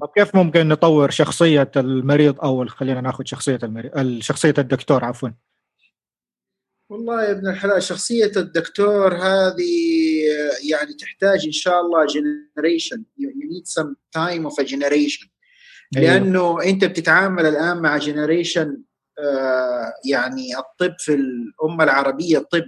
طب 0.00 0.10
كيف 0.14 0.36
ممكن 0.36 0.68
نطور 0.68 1.10
شخصية 1.10 1.70
المريض 1.76 2.40
أول 2.40 2.70
خلينا 2.70 3.00
ناخذ 3.00 3.24
شخصية 3.24 3.58
المريض 3.62 4.20
شخصية 4.20 4.54
الدكتور 4.58 5.04
عفوا؟ 5.04 5.28
والله 6.90 7.24
يا 7.24 7.30
ابن 7.30 7.48
الحلال 7.48 7.82
شخصية 7.82 8.32
الدكتور 8.36 9.14
هذه 9.14 9.72
يعني 10.70 10.94
تحتاج 10.94 11.44
إن 11.46 11.52
شاء 11.52 11.80
الله 11.80 12.06
you 12.06 13.44
need 13.52 13.66
some 13.66 13.96
time 14.16 14.50
of 14.50 14.64
a 14.64 14.68
generation. 14.68 15.28
لأنه 15.92 16.62
أنت 16.62 16.84
بتتعامل 16.84 17.46
الآن 17.46 17.82
مع 17.82 17.98
generation 17.98 18.68
آه، 19.18 19.92
يعني 20.10 20.58
الطب 20.58 20.94
في 20.98 21.14
الأمة 21.14 21.84
العربية 21.84 22.38
طب 22.38 22.64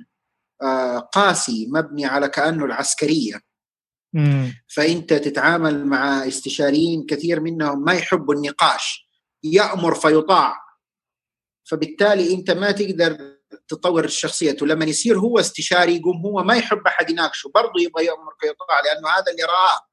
آه، 0.63 0.99
قاسي 0.99 1.69
مبني 1.71 2.07
على 2.07 2.29
كأنه 2.29 2.65
العسكرية. 2.65 3.41
مم. 4.13 4.55
فإنت 4.69 5.13
تتعامل 5.13 5.87
مع 5.87 6.29
استشاريين 6.29 7.07
كثير 7.07 7.41
منهم 7.41 7.85
ما 7.85 7.93
يحبوا 7.93 8.35
النقاش 8.35 9.09
يأمر 9.43 9.95
فيطاع 9.95 10.63
فبالتالي 11.65 12.35
أنت 12.35 12.51
ما 12.51 12.71
تقدر 12.71 13.37
تطور 13.69 14.07
شخصيته 14.07 14.67
لما 14.67 14.85
يصير 14.85 15.19
هو 15.19 15.39
استشاري 15.39 15.97
يقوم 15.97 16.17
هو 16.17 16.43
ما 16.43 16.55
يحب 16.55 16.87
أحد 16.87 17.11
يناقشه 17.11 17.51
برضه 17.55 17.83
يبغى 17.83 18.05
يأمر 18.05 18.35
فيطاع 18.41 18.81
لأنه 18.85 19.09
هذا 19.09 19.33
اللي 19.33 19.43
راه 19.43 19.93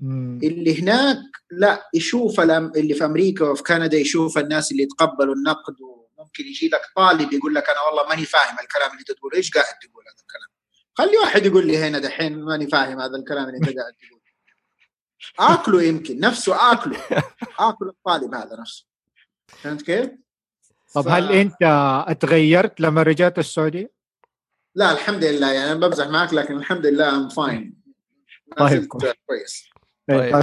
مم. 0.00 0.40
اللي 0.42 0.82
هناك 0.82 1.18
لا 1.50 1.88
يشوف 1.94 2.40
اللي 2.40 2.94
في 2.94 3.04
أمريكا 3.04 3.44
وفي 3.44 3.62
كندا 3.62 3.96
يشوف 3.96 4.38
الناس 4.38 4.72
اللي 4.72 4.82
يتقبلوا 4.82 5.34
النقد 5.34 5.76
وممكن 5.80 6.44
يجي 6.44 6.68
لك 6.68 6.82
طالب 6.96 7.32
يقول 7.32 7.54
لك 7.54 7.68
أنا 7.68 7.80
والله 7.80 8.08
ماني 8.08 8.24
فاهم 8.24 8.56
الكلام 8.62 8.92
اللي 8.92 9.04
تقوله 9.04 9.36
إيش 9.36 9.50
قاعد 9.50 9.64
تقول 9.64 10.04
هذا 10.08 10.22
الكلام 10.22 10.45
خلي 10.98 11.16
واحد 11.22 11.46
يقول 11.46 11.66
لي 11.66 11.78
هنا 11.78 11.98
دحين 11.98 12.44
ماني 12.44 12.66
فاهم 12.66 13.00
هذا 13.00 13.16
الكلام 13.16 13.44
اللي 13.48 13.56
انت 13.56 13.64
قاعد 13.78 13.92
تقوله 13.92 15.54
آكله 15.54 15.82
يمكن 15.82 16.20
نفسه 16.20 16.72
آكله 16.72 16.96
آكل 17.58 17.88
الطالب 17.88 18.34
هذا 18.34 18.60
نفسه 18.60 18.86
فهمت 19.48 19.82
كيف؟ 19.82 20.10
طب 20.94 21.02
ف- 21.02 21.08
هل 21.08 21.32
أنت 21.32 21.56
اتغيرت 22.08 22.80
لما 22.80 23.02
رجعت 23.02 23.38
السعودية؟ 23.38 23.92
لا 24.74 24.92
الحمد 24.92 25.24
لله 25.24 25.52
يعني 25.52 25.72
أنا 25.72 25.80
بمزح 25.86 26.06
معك 26.08 26.34
لكن 26.34 26.56
الحمد 26.56 26.86
لله 26.86 27.16
I'm 27.16 27.28
fine 27.28 27.82
طيب. 28.58 28.86
كويس 29.26 29.68
طيب. 30.08 30.42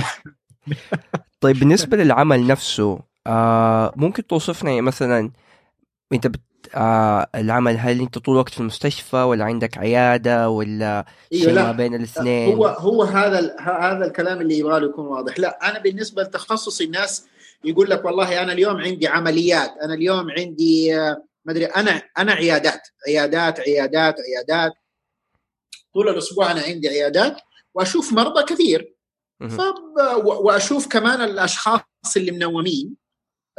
طيب 1.42 1.60
بالنسبة 1.60 1.98
للعمل 1.98 2.48
نفسه 2.48 3.00
آه 3.28 3.94
ممكن 3.96 4.28
توصفنا 4.28 4.82
مثلا 4.82 5.32
أنت 6.14 6.28
بت 6.28 6.42
آه 6.75 7.27
العمل 7.36 7.77
هل 7.77 8.01
أنت 8.01 8.17
طول 8.17 8.36
الوقت 8.36 8.53
في 8.53 8.60
المستشفى 8.60 9.17
ولا 9.17 9.46
عندك 9.46 9.77
عيادة 9.77 10.50
ولا 10.50 11.05
إيوه 11.34 11.43
شيء 11.43 11.53
ما 11.53 11.72
بين 11.72 11.96
الاثنين؟ 11.96 12.55
هو 12.55 12.65
هو 12.67 13.03
هذا 13.03 13.55
هذا 13.60 14.05
الكلام 14.05 14.41
اللي 14.41 14.58
يبغى 14.58 14.79
له 14.79 14.86
يكون 14.86 15.08
واضح. 15.08 15.39
لا 15.39 15.70
أنا 15.70 15.79
بالنسبة 15.79 16.24
لتخصصي 16.24 16.84
الناس 16.84 17.25
يقول 17.63 17.89
لك 17.89 18.05
والله 18.05 18.41
أنا 18.41 18.53
اليوم 18.53 18.77
عندي 18.77 19.08
عمليات 19.08 19.74
أنا 19.84 19.93
اليوم 19.93 20.32
عندي 20.32 21.00
آه، 21.00 21.24
ما 21.46 21.51
أدري 21.51 21.65
أنا 21.65 22.01
أنا 22.17 22.32
عيادات 22.34 22.82
عيادات 23.08 23.60
عيادات 23.60 24.15
عيادات. 24.20 24.74
طول 25.93 26.10
الأسبوع 26.10 26.51
أنا 26.51 26.62
عندي 26.62 26.89
عيادات 26.89 27.38
وأشوف 27.74 28.13
مرضى 28.13 28.43
كثير. 28.43 28.93
وأشوف 30.24 30.88
كمان 30.88 31.22
الأشخاص 31.22 31.82
اللي 32.17 32.32
منومين 32.32 32.96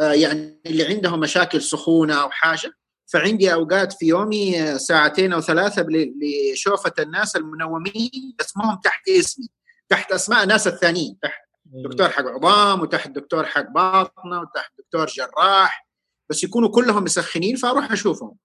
آه، 0.00 0.12
يعني 0.12 0.60
اللي 0.66 0.86
عندهم 0.86 1.20
مشاكل 1.20 1.62
سخونة 1.62 2.22
أو 2.22 2.30
حاجة. 2.30 2.72
فعندي 3.06 3.52
أوقات 3.52 3.92
في 3.92 4.06
يومي 4.06 4.62
آه، 4.62 4.76
ساعتين 4.76 5.32
أو 5.32 5.40
ثلاثة 5.40 5.82
ل- 5.82 6.14
لشوفة 6.52 6.92
الناس 6.98 7.36
المنومين 7.36 8.34
بس 8.38 8.56
ما 8.56 8.64
هم 8.74 8.80
تحت 8.84 9.08
اسمي 9.08 9.46
تحت 9.88 10.12
أسماء 10.12 10.42
الناس 10.42 10.66
الثانيين 10.66 11.18
تحت 11.22 11.40
دكتور 11.64 12.08
حق 12.08 12.24
عظام 12.24 12.80
وتحت 12.80 13.10
دكتور 13.10 13.44
حق 13.46 13.68
باطنة 13.70 14.40
وتحت 14.40 14.72
دكتور 14.78 15.06
جراح 15.06 15.86
بس 16.30 16.44
يكونوا 16.44 16.68
كلهم 16.68 17.04
مسخنين 17.04 17.56
فأروح 17.56 17.92
أشوفهم. 17.92 18.36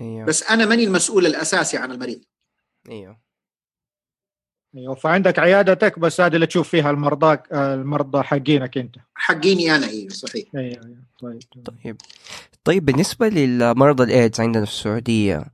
أيوه 0.00 0.24
بس 0.26 0.42
أنا 0.42 0.66
ماني 0.66 0.84
المسؤول 0.84 1.26
الأساسي 1.26 1.76
عن 1.76 1.92
المريض. 1.92 2.20
أيوه 2.90 3.20
أيوه 4.76 4.94
فعندك 4.94 5.38
عيادتك 5.38 5.98
بس 5.98 6.20
هذه 6.20 6.34
اللي 6.34 6.46
تشوف 6.46 6.68
فيها 6.68 6.90
المرضى 6.90 7.38
المرضى 7.52 8.22
حقينك 8.22 8.78
أنت. 8.78 8.96
حقيني 9.14 9.76
أنا 9.76 9.86
أيوه 9.86 10.08
صحيح. 10.10 10.48
أيوه 10.54 10.84
أيوه 10.84 11.02
طيب. 11.20 11.42
طيب. 11.84 11.96
طيب 12.66 12.84
بالنسبة 12.84 13.28
للمرضى 13.28 14.02
الإيدز 14.02 14.40
عندنا 14.40 14.64
في 14.64 14.70
السعودية 14.70 15.44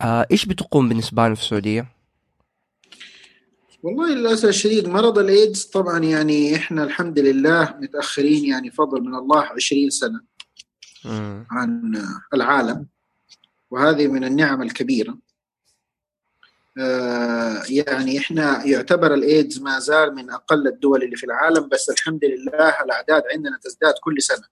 آه 0.00 0.26
إيش 0.30 0.46
بتقوم 0.46 0.88
بالنسبة 0.88 1.26
لنا 1.26 1.34
في 1.34 1.40
السعودية؟ 1.40 1.86
والله 3.82 4.14
للأسف 4.14 4.48
الشديد 4.48 4.88
مرض 4.88 5.18
الايدز 5.18 5.64
طبعا 5.64 5.98
يعني 5.98 6.56
إحنا 6.56 6.84
الحمد 6.84 7.18
لله 7.18 7.74
متأخرين 7.78 8.44
يعني 8.44 8.70
فضل 8.70 9.00
من 9.00 9.14
الله 9.14 9.44
20 9.44 9.90
سنة 9.90 10.20
مم. 11.04 11.46
عن 11.50 12.02
العالم 12.34 12.86
وهذه 13.70 14.06
من 14.06 14.24
النعم 14.24 14.62
الكبيرة 14.62 15.18
آه، 16.78 17.62
يعني 17.68 18.18
إحنا 18.18 18.64
يعتبر 18.64 19.14
الايدز 19.14 19.60
ما 19.60 19.78
زال 19.78 20.14
من 20.14 20.30
أقل 20.30 20.66
الدول 20.66 21.02
اللي 21.02 21.16
في 21.16 21.26
العالم 21.26 21.68
بس 21.68 21.90
الحمد 21.90 22.24
لله 22.24 22.82
الأعداد 22.84 23.22
عندنا 23.32 23.58
تزداد 23.62 23.94
كل 24.02 24.22
سنة 24.22 24.46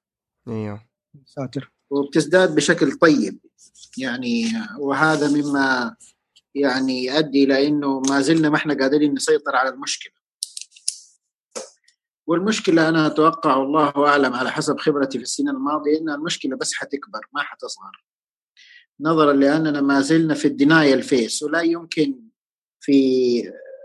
أيوه 0.49 0.83
ساتر 1.27 1.80
وبتزداد 1.91 2.55
بشكل 2.55 2.93
طيب. 2.93 3.39
يعني 3.99 4.45
وهذا 4.79 5.29
مما 5.29 5.97
يعني 6.55 7.05
يؤدي 7.05 7.45
إلى 7.45 7.67
إنه 7.69 8.01
ما 8.01 8.21
زلنا 8.21 8.49
ما 8.49 8.57
إحنا 8.57 8.75
قادرين 8.75 9.15
نسيطر 9.15 9.57
على 9.57 9.69
المشكلة. 9.69 10.13
والمشكلة 12.27 12.89
أنا 12.89 13.07
أتوقع 13.07 13.57
والله 13.57 14.09
أعلم 14.09 14.33
على 14.33 14.51
حسب 14.51 14.79
خبرتي 14.79 15.19
في 15.19 15.25
السنين 15.25 15.49
الماضية 15.49 15.99
إن 16.01 16.11
المشكلة 16.11 16.57
بس 16.57 16.75
حتكبر 16.75 17.21
ما 17.33 17.43
حتصغر. 17.43 18.05
نظرا 19.01 19.33
لأننا 19.33 19.81
ما 19.81 20.01
زلنا 20.01 20.35
في 20.35 20.49
الدناية 20.49 21.01
فيس 21.01 21.43
ولا 21.43 21.61
يمكن 21.61 22.23
في 22.81 23.43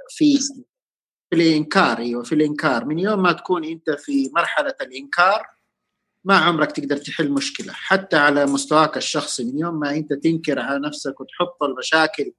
في 0.09 0.39
في 1.29 1.35
الإنكار 1.35 1.97
أيوه 1.97 2.23
في 2.23 2.35
الإنكار. 2.35 2.85
من 2.85 2.99
يوم 2.99 3.21
ما 3.21 3.31
تكون 3.31 3.63
أنت 3.63 3.89
في 3.89 4.31
مرحلة 4.35 4.75
الإنكار 4.81 5.54
ما 6.25 6.37
عمرك 6.37 6.71
تقدر 6.71 6.97
تحل 6.97 7.31
مشكلة. 7.31 7.73
حتى 7.73 8.17
على 8.17 8.45
مستواك 8.45 8.97
الشخصي 8.97 9.43
من 9.43 9.59
يوم 9.59 9.79
ما 9.79 9.95
أنت 9.95 10.13
تنكر 10.13 10.59
على 10.59 10.79
نفسك 10.79 11.21
وتحط 11.21 11.63
المشاكل 11.63 12.31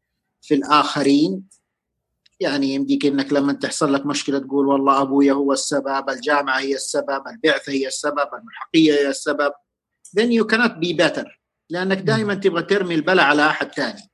في 0.42 0.54
الآخرين 0.54 1.42
يعني 2.40 2.74
يمديك 2.74 3.06
إنك 3.06 3.32
لما 3.32 3.52
تحصل 3.52 3.94
لك 3.94 4.06
مشكلة 4.06 4.38
تقول 4.38 4.66
والله 4.66 5.02
ابويا 5.02 5.32
هو 5.32 5.52
السبب، 5.52 6.10
الجامعة 6.10 6.58
هي 6.58 6.74
السبب، 6.74 7.22
البعثة 7.28 7.72
هي 7.72 7.86
السبب، 7.86 8.28
الملحقية 8.34 8.92
هي 8.92 9.08
السبب. 9.08 9.52
then 10.18 10.30
you 10.30 10.44
cannot 10.44 10.72
be 10.80 10.92
better 11.04 11.26
لأنك 11.70 11.98
دائما 11.98 12.34
تبغى 12.34 12.62
ترمي 12.62 12.94
البلاء 12.94 13.24
على 13.24 13.46
أحد 13.46 13.72
ثاني. 13.72 14.10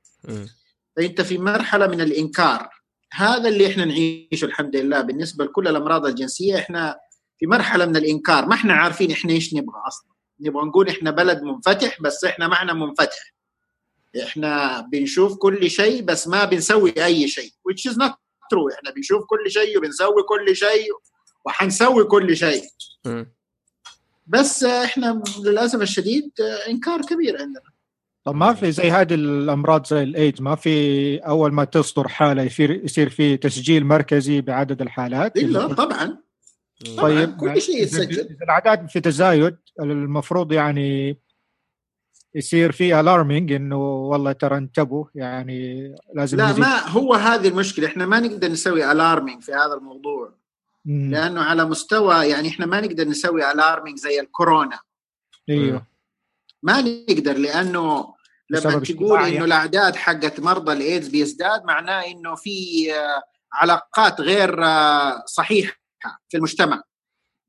فأنت 0.95 1.21
في 1.21 1.37
مرحلة 1.37 1.87
من 1.87 2.01
الإنكار. 2.01 2.69
هذا 3.13 3.49
اللي 3.49 3.67
إحنا 3.67 3.85
نعيشه 3.85 4.45
الحمد 4.45 4.75
لله. 4.75 5.01
بالنسبة 5.01 5.45
لكل 5.45 5.67
الأمراض 5.67 6.05
الجنسية 6.05 6.57
إحنا 6.57 6.99
في 7.39 7.47
مرحلة 7.47 7.85
من 7.85 7.95
الإنكار. 7.95 8.45
ما 8.45 8.53
إحنا 8.53 8.73
عارفين 8.73 9.11
إحنا 9.11 9.31
إيش 9.31 9.53
نبغى 9.53 9.81
أصلا. 9.87 10.09
نبغى 10.39 10.65
نقول 10.65 10.89
إحنا 10.89 11.11
بلد 11.11 11.43
منفتح 11.43 12.01
بس 12.01 12.23
إحنا 12.23 12.47
ما 12.47 12.53
إحنا 12.53 12.73
منفتح. 12.73 13.33
إحنا 14.23 14.81
بنشوف 14.91 15.37
كل 15.37 15.69
شيء 15.69 16.01
بس 16.01 16.27
ما 16.27 16.45
بنسوي 16.45 17.05
أي 17.05 17.27
شيء 17.27 17.51
which 17.69 17.91
is 17.91 17.95
not 17.95 18.11
true. 18.53 18.73
إحنا 18.77 18.91
بنشوف 18.95 19.23
كل 19.25 19.51
شيء 19.51 19.77
وبنسوي 19.77 20.23
كل 20.23 20.55
شيء 20.55 20.89
وحنسوي 21.45 22.03
كل 22.03 22.37
شيء. 22.37 22.63
بس 24.27 24.63
إحنا 24.63 25.23
للأسف 25.39 25.81
الشديد 25.81 26.31
إنكار 26.69 27.01
كبير 27.01 27.41
عندنا. 27.41 27.73
طب 28.25 28.35
ما 28.35 28.53
في 28.53 28.71
زي 28.71 28.91
هذه 28.91 29.13
الأمراض 29.13 29.85
زي 29.87 30.03
الإيدز 30.03 30.41
ما 30.41 30.55
في 30.55 31.17
أول 31.17 31.51
ما 31.51 31.63
تصدر 31.63 32.07
حالة 32.07 32.43
يصير 32.43 32.71
يصير 32.71 33.09
في 33.09 33.37
تسجيل 33.37 33.85
مركزي 33.85 34.41
بعدد 34.41 34.81
الحالات؟ 34.81 35.37
إلا 35.37 35.73
طبعا. 35.73 36.22
طيب 36.97 37.37
كل 37.37 37.61
شيء 37.61 37.83
يتسجل. 37.83 38.19
إذا 38.19 38.43
الأعداد 38.43 38.89
في 38.89 38.99
تزايد 38.99 39.57
المفروض 39.79 40.51
يعني 40.51 41.17
يصير 42.35 42.71
في 42.71 42.99
الارمينج 42.99 43.51
إنه 43.51 43.77
والله 43.77 44.31
ترى 44.31 44.57
انتبهوا 44.57 45.05
يعني 45.15 45.95
لازم 46.15 46.37
لا 46.37 46.45
نزيد. 46.45 46.59
ما 46.59 46.87
هو 46.87 47.13
هذه 47.13 47.47
المشكلة. 47.47 47.87
إحنا 47.87 48.05
ما 48.05 48.19
نقدر 48.19 48.47
نسوي 48.47 48.91
ال 48.91 48.97
alarming 48.97 49.43
في 49.43 49.51
هذا 49.51 49.73
الموضوع. 49.73 50.33
مم. 50.85 51.11
لأنه 51.11 51.41
على 51.41 51.65
مستوى 51.65 52.15
يعني 52.25 52.47
إحنا 52.47 52.65
ما 52.65 52.81
نقدر 52.81 53.07
نسوي 53.07 53.51
ال 53.51 53.56
alarming 53.56 53.97
زي 53.97 54.19
الكورونا. 54.19 54.79
أيوه. 55.49 55.87
ما 56.63 56.81
نقدر 56.81 57.37
لأنه 57.37 58.13
لما 58.49 58.79
تقول. 58.79 59.19
إنه 59.19 59.45
الأعداد 59.45 59.95
حقت 59.95 60.39
مرضى 60.39 60.73
الايدز 60.73 61.07
بيزداد 61.07 61.63
معناه 61.63 62.01
إنه 62.07 62.35
في 62.35 62.87
آه، 62.93 63.23
علاقات 63.53 64.21
غير 64.21 64.65
آه، 64.65 65.23
صحيحة. 65.25 65.82
في 66.29 66.37
المجتمع. 66.37 66.83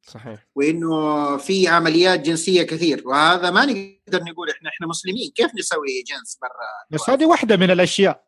صحيح. 0.02 0.46
وإنه 0.54 1.36
في 1.36 1.68
عمليات 1.68 2.20
جنسية 2.20 2.62
كثير. 2.62 3.08
وهذا 3.08 3.50
ما 3.50 3.64
نقدر 3.64 4.22
نقول 4.22 4.50
إحنا 4.50 4.70
إحنا 4.70 4.86
مسلمين. 4.86 5.30
كيف 5.34 5.50
نسوي 5.58 6.02
جنس 6.06 6.38
برا 6.42 6.98
بس 6.98 7.10
هذه 7.10 7.26
واحدة 7.26 7.56
من 7.56 7.70
الأشياء 7.70 8.24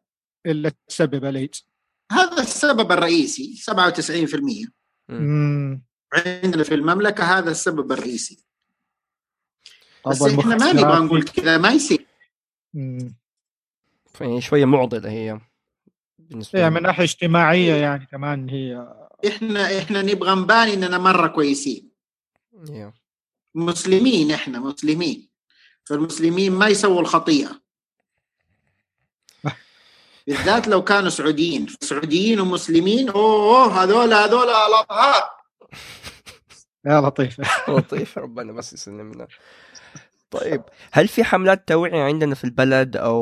اللي 0.46 0.72
تسبب 0.88 1.24
الايدز 1.24 1.66
هذا 2.12 2.42
السبب 2.42 2.92
الرئيسي 2.92 3.54
97% 3.56 4.70
مم. 5.08 5.82
عندنا 6.14 6.62
في 6.62 6.74
المملكة 6.74 7.24
هذا 7.38 7.50
السبب 7.50 7.92
الرئيسي. 7.92 8.46
بس 10.06 10.22
إحنا 10.22 10.56
ما 10.56 10.72
نبغى 10.72 11.04
نقول 11.04 11.22
كذا 11.22 11.58
ما 11.58 11.70
يصير. 11.70 12.06
يعني 14.20 14.40
شوية 14.40 14.64
معضلة 14.64 15.10
هي 15.10 15.40
بالنسبة 16.18 16.58
يعني 16.58 16.74
لي. 16.74 16.80
من 16.80 16.86
ناحية 16.86 17.04
اجتماعية 17.04 17.74
يعني 17.74 18.06
كمان 18.06 18.48
هي 18.48 18.94
إحنا 19.28 19.78
إحنا 19.78 20.02
نبغى 20.02 20.34
نبان 20.34 20.68
اننا 20.68 20.98
مرة 20.98 21.26
كويسين. 21.26 21.90
يا. 22.70 22.92
مسلمين 23.54 24.30
إحنا 24.32 24.58
مسلمين. 24.58 25.28
فالمسلمين 25.84 26.52
ما 26.52 26.68
يسووا 26.68 27.00
الخطيئة. 27.00 27.60
بالذات 30.26 30.68
لو 30.68 30.84
كانوا 30.84 31.08
سعوديين. 31.08 31.66
سعوديين 31.80 32.40
ومسلمين 32.40 33.08
أوه 33.08 33.82
هذول 33.82 34.12
هذول 34.14 34.48
الاطهار 34.48 35.36
يا 36.86 37.00
لطيف 37.06 37.40
لطيف 37.68 38.18
ربنا 38.18 38.52
بس 38.52 38.72
يسلمنا. 38.72 39.26
طيب 40.30 40.62
هل 40.92 41.08
في 41.08 41.24
حملات 41.24 41.68
توعية 41.68 42.02
عندنا 42.02 42.34
في 42.34 42.44
البلد 42.44 42.96
أو 42.96 43.16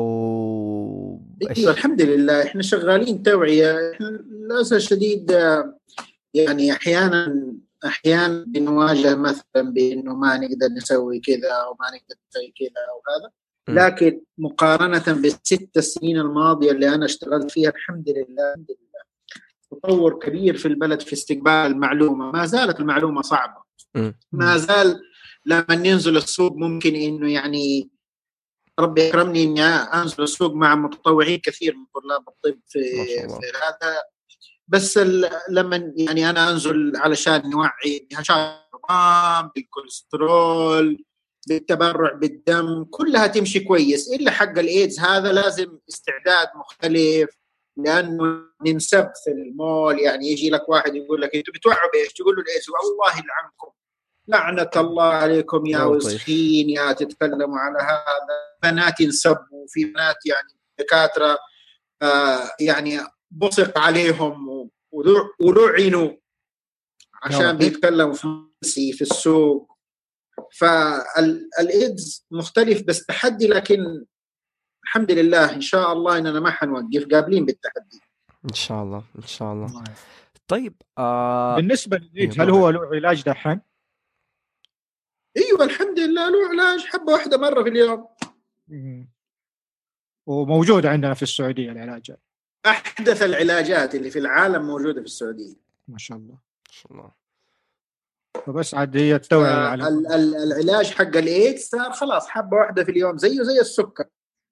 أيوه 1.57 1.71
الحمد 1.71 2.01
لله. 2.01 2.43
إحنا 2.43 2.61
شغالين 2.61 3.23
توعية. 3.23 3.93
إحنا 3.93 4.05
للأسف 4.05 4.73
الشديد 4.73 5.31
آه، 5.31 5.74
يعني 6.35 6.71
أحيانا 6.71 7.53
أحيانا 7.85 8.45
بنواجه 8.47 9.15
مثلا 9.15 9.61
بإنه 9.73 10.15
ما 10.15 10.37
نقدر 10.37 10.67
نسوي 10.77 11.19
كذا 11.19 11.51
أو 11.51 11.77
ما 11.79 11.87
نقدر 11.87 12.15
نسوي 12.29 12.53
كذا 12.59 12.81
أو 12.91 13.01
هذا. 13.13 13.31
لكن 13.69 14.21
مقارنة 14.37 15.21
بالست 15.21 15.79
سنين 15.79 16.17
الماضية 16.17 16.71
اللي 16.71 16.95
أنا 16.95 17.05
اشتغلت 17.05 17.51
فيها 17.51 17.69
الحمد 17.69 18.09
لله 18.09 18.53
الحمد 18.53 18.67
لله 18.69 19.01
تطور 19.71 20.19
كبير 20.19 20.57
في 20.57 20.67
البلد 20.67 21.01
في 21.01 21.13
استقبال 21.13 21.51
المعلومة 21.51 22.31
ما 22.31 22.45
زالت 22.45 22.79
المعلومة 22.79 23.21
صعبة. 23.21 23.63
ما 24.31 24.57
زال 24.57 25.01
لما 25.45 25.75
ننزل 25.75 26.17
السوق 26.17 26.53
ممكن 26.53 26.95
إنه 26.95 27.31
يعني 27.31 27.89
ربي 28.79 29.01
يكرمني 29.01 29.43
إني 29.43 29.63
أنزل 29.63 30.23
السوق 30.23 30.53
مع 30.53 30.75
متطوعين 30.75 31.39
كثير 31.39 31.75
من 31.75 31.85
طلاب 32.01 32.29
الطب 32.29 32.59
في. 32.67 32.79
في 33.27 33.51
هذا 33.63 33.97
بس 34.67 34.99
لما 35.49 35.93
يعني 35.95 36.29
أنا 36.29 36.51
أنزل 36.51 36.93
علشان 36.95 37.49
نوعي 37.49 38.07
الرمام 38.29 39.51
بالكوليسترول 39.55 41.05
بالتبرع 41.47 42.13
بالدم 42.13 42.83
كلها 42.83 43.27
تمشي 43.27 43.59
كويس. 43.59 44.13
إلا 44.13 44.31
حق 44.31 44.59
الإيدز 44.59 44.99
هذا 44.99 45.31
لازم 45.31 45.79
استعداد 45.89 46.47
مختلف 46.55 47.29
لأنه 47.77 48.41
ننسب 48.65 49.11
في 49.23 49.31
المول. 49.31 49.99
يعني 49.99 50.31
يجي 50.31 50.49
لك 50.49 50.69
واحد 50.69 50.95
يقول 50.95 51.21
لك 51.21 51.35
أنتوا 51.35 51.53
بتوعوا 51.53 51.91
بإيش؟ 51.93 52.13
تقول 52.13 52.35
له 52.35 52.41
الإيدز. 52.41 52.65
والله 52.69 53.11
يلعنكم. 53.11 53.71
لعنة 54.27 54.69
الله 54.75 55.03
عليكم 55.03 55.65
يا. 55.65 55.83
وسخين 55.83 56.69
يا 56.69 56.91
تتكلموا 56.91 57.59
على 57.59 57.79
هذا. 57.79 58.45
بنات 58.63 58.99
ينسبوا 58.99 59.65
في 59.67 59.85
بنات 59.85 60.15
يعني 60.25 60.59
دكاترة 60.79 61.37
آه 62.01 62.51
يعني 62.59 62.99
بصق 63.35 63.77
عليهم 63.77 64.69
ولعنوا 65.39 66.11
عشان. 67.23 67.57
بيتكلموا 67.57 68.13
في 68.13 68.93
في 68.93 69.01
السوق 69.01 69.71
فالايدز 70.59 72.25
مختلف 72.31 72.83
بس 72.83 73.05
تحدي 73.05 73.47
لكن 73.47 74.05
الحمد 74.83 75.11
لله 75.11 75.53
إن 75.53 75.61
شاء 75.61 75.93
الله 75.93 76.17
إننا 76.17 76.39
ما 76.39 76.51
حنوقف 76.51 77.07
قابلين 77.11 77.45
بالتحدي 77.45 78.01
إن 78.49 78.53
شاء 78.53 78.83
الله 78.83 79.03
إن 79.15 79.27
شاء 79.27 79.53
الله 79.53 79.83
طيب 80.47 80.81
آه 80.97 81.55
بالنسبة 81.55 81.97
للإيدز. 81.97 82.39
هل 82.39 82.49
هو 82.49 82.69
له 82.69 82.79
علاج 82.85 83.23
دحين؟ 83.23 83.61
أيوه 85.37 85.63
الحمد 85.63 85.99
لله 85.99 86.29
له 86.29 86.49
علاج 86.49 86.85
حبة 86.85 87.13
واحدة 87.13 87.37
مرة 87.37 87.63
في 87.63 87.69
اليوم. 87.69 88.07
وموجود 90.25 90.85
عندنا 90.85 91.13
في 91.13 91.23
السعودية 91.23 91.71
العلاج. 91.71 92.15
أحدث 92.65 93.21
العلاجات 93.21 93.95
اللي 93.95 94.09
في 94.09 94.19
العالم 94.19 94.67
موجودة 94.67 95.01
في 95.01 95.05
السعودية. 95.05 95.55
ما 95.87 95.97
شاء 95.97 96.17
الله. 96.17 96.33
ان 96.33 96.71
شاء 96.73 96.91
الله. 96.91 97.11
فبس 98.45 98.73
عاد 98.73 98.97
هي 98.97 99.15
التوعية 99.15 99.53
على 99.53 99.87
ال- 99.87 100.07
ال- 100.07 100.35
العلاج 100.35 100.91
حق 100.91 101.01
الإيدز 101.17 101.61
صار 101.63 101.91
خلاص 101.93 102.27
حبة 102.27 102.57
واحدة 102.57 102.83
في 102.83 102.91
اليوم 102.91 103.17
زيه 103.17 103.43
زي 103.43 103.59
السكر. 103.59 104.05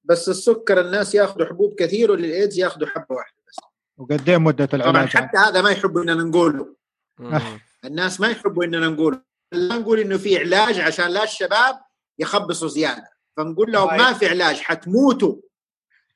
بس 0.04 0.30
السكر 0.30 0.82
الناس 0.82 1.16
ياخذوا 1.16 1.46
حبوب 1.46 1.76
كثير 1.80 2.12
وللإيدز 2.12 2.60
ياخذوا 2.60 2.88
حبة 2.88 3.16
واحدة 3.16 3.38
بس. 3.48 3.56
وقد 3.98 4.30
إيه 4.30 4.38
مده 4.38 4.66
طبعا 4.66 4.82
العلاج 4.82 5.08
حتى 5.08 5.38
هذا 5.38 5.62
ما 5.62 5.70
يحبوا 5.72 6.02
إننا 6.04 6.24
نقوله. 6.24 6.76
مم. 7.20 7.60
الناس 7.86 8.20
ما 8.20 8.28
يحبوا 8.28 8.64
إننا 8.64 8.88
نقول 8.88 9.24
لا 9.52 9.78
نقول 9.78 10.00
إنه 10.00 10.18
في 10.18 10.38
علاج 10.38 10.80
عشان 10.80 11.08
لا 11.08 11.24
الشباب 11.24 11.80
يخبصوا 12.20 12.68
زيادة. 12.68 13.10
فنقول 13.38 13.72
لهم 13.72 13.90
طيب. 13.90 14.00
ما 14.00 14.14
في 14.14 14.28
علاج 14.28 14.56
حتموتوا. 14.56 15.36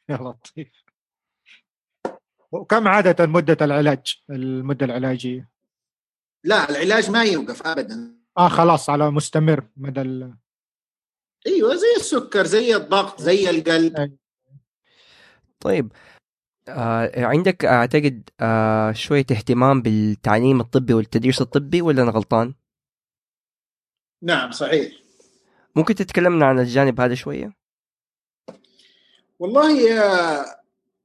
يا 0.10 0.16
لطيف. 0.16 0.68
وكم 2.52 2.88
عادة 2.88 3.26
مدة 3.26 3.58
العلاج 3.66 4.22
المدة 4.30 4.86
العلاجية؟ 4.86 5.50
لا 6.44 6.70
العلاج 6.70 7.12
ما 7.12 7.24
يوقف 7.24 7.68
ابدا 7.68 8.18
آه 8.38 8.50
خلاص 8.50 8.90
على 8.90 9.12
مستمر 9.12 9.68
مدى 9.78 10.02
ال... 10.02 10.38
أيوه 11.48 11.76
زي 11.76 11.94
السكر 11.98 12.46
زي 12.46 12.76
الضغط 12.76 13.22
زي 13.22 13.50
القلب 13.50 14.18
طيب 15.60 15.92
آه 16.70 17.26
عندك 17.26 17.66
أعتقد 17.66 18.30
آه 18.40 18.92
شوية 18.92 19.26
اهتمام 19.32 19.82
بالتعليم 19.82 20.60
الطبي 20.60 20.94
والتدريس 20.94 21.42
الطبي 21.42 21.82
ولا 21.82 22.04
أنا 22.04 22.12
غلطان؟ 22.12 22.54
نعم 24.22 24.52
صحيح 24.52 24.94
ممكن 25.76 25.96
تتكلمنا 25.96 26.46
عن 26.46 26.60
الجانب 26.60 27.02
هذا 27.02 27.16
شوية؟ 27.16 27.54
والله 29.40 29.78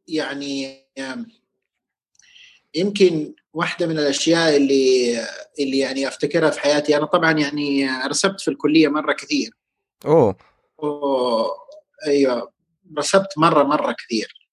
يعني 0.09 0.82
آه، 0.99 1.25
يمكن 2.75 3.35
واحدة 3.53 3.87
من 3.87 3.99
الأشياء 3.99 4.57
اللي 4.57 5.19
اللي 5.61 5.79
يعني 5.79 6.09
أفتكرها 6.09 6.51
في 6.51 6.61
حياتي 6.61 6.97
أنا 6.97 7.07
طبعا 7.07 7.33
يعني 7.33 7.89
رسبت 8.07 8.41
في 8.41 8.49
الكلية 8.49 8.89
مرة 8.89 9.13
كثير. 9.13 9.51
أوه. 10.07 10.37
أوه 10.83 11.51
أيوة 12.07 12.53
رسبت 12.99 13.29
مرة 13.37 13.63
مرة 13.63 13.93
كثير. 13.93 14.49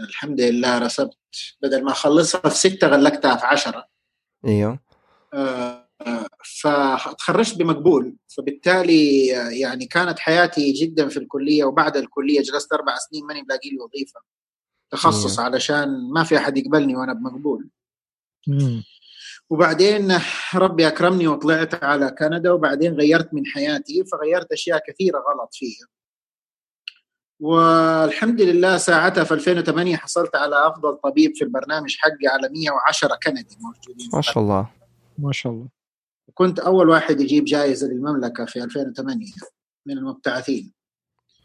الحمد 0.00 0.40
لله 0.40 0.78
رسبت. 0.78 1.16
بدل 1.62 1.84
ما 1.84 1.92
أخلصها 1.92 2.40
في 2.48 2.56
ستة 2.56 2.86
غلقتها 2.86 3.36
في 3.36 3.46
عشرة. 3.46 3.86
أيوه. 4.46 4.78
آه، 5.34 5.88
آه، 6.06 6.26
فتخرجت 6.60 7.56
بمقبول. 7.58 8.16
فبالتالي 8.36 9.36
آه، 9.36 9.50
يعني 9.50 9.86
كانت 9.86 10.18
حياتي 10.18 10.72
جدا 10.72 11.08
في 11.08 11.16
الكلية 11.16 11.64
وبعد 11.64 11.96
الكلية 11.96 12.42
جلست 12.42 12.72
أربع 12.72 12.96
سنين 12.96 13.26
ماني 13.26 13.42
بلاقي 13.42 13.70
لي 13.70 13.78
وظيفة. 13.78 14.20
تخصص 14.90 15.38
أيوة. 15.38 15.50
علشان 15.50 16.12
ما 16.12 16.24
في 16.24 16.36
أحد 16.36 16.56
يقبلني 16.58 16.96
وأنا 16.96 17.12
بمقبول. 17.12 17.68
مم. 18.48 18.84
وبعدين 19.50 20.18
ربي 20.54 20.88
أكرمني 20.88 21.26
وطلعت 21.26 21.84
على 21.84 22.10
كندا 22.10 22.50
وبعدين 22.50 22.94
غيرت 22.94 23.34
من 23.34 23.46
حياتي 23.46 24.04
فغيرت 24.04 24.52
أشياء 24.52 24.82
كثيرة 24.88 25.18
غلط 25.18 25.50
فيها. 25.52 25.86
والحمد 27.40 28.40
لله 28.40 28.76
ساعتها 28.76 29.24
في 29.24 29.34
2008 29.34 29.96
حصلت 29.96 30.36
على 30.36 30.66
أفضل 30.66 30.96
طبيب 30.96 31.36
في 31.36 31.44
البرنامج 31.44 31.96
حقي 31.98 32.26
على 32.26 32.48
110 32.48 33.18
كندي 33.22 33.56
موجودين. 33.60 34.08
ما 34.14 34.20
شاء 34.20 34.38
الله. 34.38 34.70
ما 35.18 35.32
شاء 35.32 35.52
الله. 35.52 35.68
كنت 36.34 36.58
أول 36.58 36.88
واحد 36.88 37.20
يجيب 37.20 37.44
جائزه 37.44 37.86
للمملكة 37.86 38.44
في 38.44 38.64
2008 38.64 39.26
من 39.86 39.98
المبتعثين. 39.98 40.72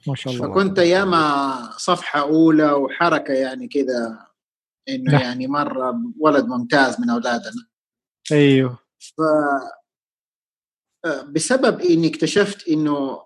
ما 0.08 0.16
شاء 0.16 0.34
الله. 0.34 0.48
فكنت 0.48 0.80
ايامها 0.80 1.72
صفحة 1.78 2.20
أولى 2.20 2.72
وحركة 2.72 3.34
يعني 3.34 3.68
كذا 3.68 4.28
إنه 4.90 5.12
نعم. 5.12 5.22
يعني 5.22 5.48
مرة 5.48 6.02
ولد 6.20 6.46
ممتاز 6.46 7.02
من 7.02 7.10
أولادنا. 7.10 7.68
أيوه. 8.32 8.80
ف 9.00 9.22
بسبب 11.30 11.82
إني 11.82 12.08
اكتشفت 12.08 12.68
إنه 12.68 13.22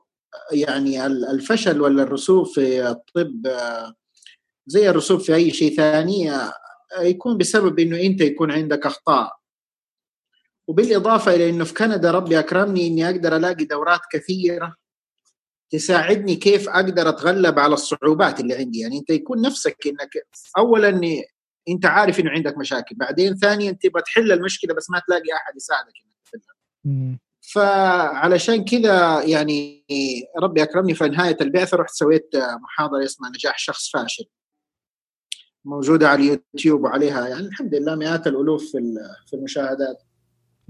يعني 0.52 1.06
الفشل 1.06 1.82
ولا 1.82 2.04
الرسوب 2.04 2.46
في 2.46 2.90
الطب 2.90 3.48
زي 4.68 4.90
الرسوب 4.90 5.20
في 5.20 5.36
أي 5.36 5.52
شيء 5.52 5.76
ثاني 5.76 6.32
يكون 7.00 7.38
بسبب 7.38 7.80
إنه 7.80 8.02
أنت 8.02 8.22
يكون 8.22 8.52
عندك 8.52 8.86
أخطاء. 8.86 9.36
وبالإضافة 10.68 11.36
إلى 11.36 11.50
إنه 11.50 11.64
في 11.64 11.74
كندا 11.74 12.12
ربي 12.12 12.40
أكرمني 12.40 12.88
إني 12.88 13.10
أقدر 13.10 13.36
ألاقي 13.36 13.66
دورات 13.66 14.02
كثيرة 14.12 14.76
تساعدني 15.70 16.36
كيف 16.36 16.70
أقدر 16.70 17.10
أتغلب 17.10 17.60
على 17.60 17.74
الصعوبات 17.74 18.40
اللي 18.40 18.56
عندي. 18.56 18.80
يعني 18.80 18.98
أنت 18.98 19.10
يكون 19.10 19.42
نفسك 19.42 19.78
إنك 19.88 20.28
اولا 20.58 21.02
أنت 21.70 21.86
عارف 21.86 22.20
إنه 22.20 22.32
عندك 22.32 22.58
مشاكل 22.58 22.96
بعدين 22.96 23.36
ثانيا 23.36 23.72
تبغى 23.72 24.02
تحل 24.02 24.32
المشكلة 24.32 24.74
بس 24.74 24.90
ما 24.90 25.02
تلاقي 25.08 25.34
أحد 25.34 25.56
يساعدك 25.56 25.88
إنك 26.06 26.16
تحلها. 26.26 26.56
فعلشان 27.42 28.66
كذا 28.66 29.24
يعني 29.24 29.86
ربي 30.42 30.64
أكرمني 30.64 30.94
في 30.94 31.08
نهاية 31.08 31.38
البعثة 31.42 31.78
رحت 31.78 31.90
سويت 31.94 32.30
محاضرة 32.62 33.04
اسمها 33.04 33.30
نجاح 33.30 33.58
شخص 33.60 33.92
فاشل. 33.92 34.24
موجودة 35.66 36.10
على 36.10 36.24
اليوتيوب 36.24 36.84
وعليها 36.84 37.28
يعني 37.28 37.42
الحمد 37.48 37.76
لله 37.76 37.96
مئات 37.96 38.28
الألوف 38.28 38.72
في 38.72 38.78
ال- 38.78 39.16
في 39.28 39.36
المشاهدات. 39.36 40.04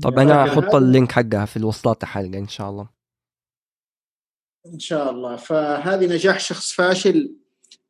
طب 0.01 0.19
أنا 0.19 0.45
لكن 0.45 0.59
أحط 0.59 0.75
ال 0.75 0.83
link 0.83 1.11
حقها 1.11 1.45
في 1.45 1.57
الوصلات 1.57 2.03
الحلقة 2.03 2.37
إن 2.39 2.47
شاء 2.47 2.69
الله. 2.69 2.94
إن 4.73 4.79
شاء 4.79 5.11
الله. 5.11 5.35
فهذه 5.35 6.05
نجاح 6.05 6.39
شخص 6.39 6.71
فاشل 6.71 7.35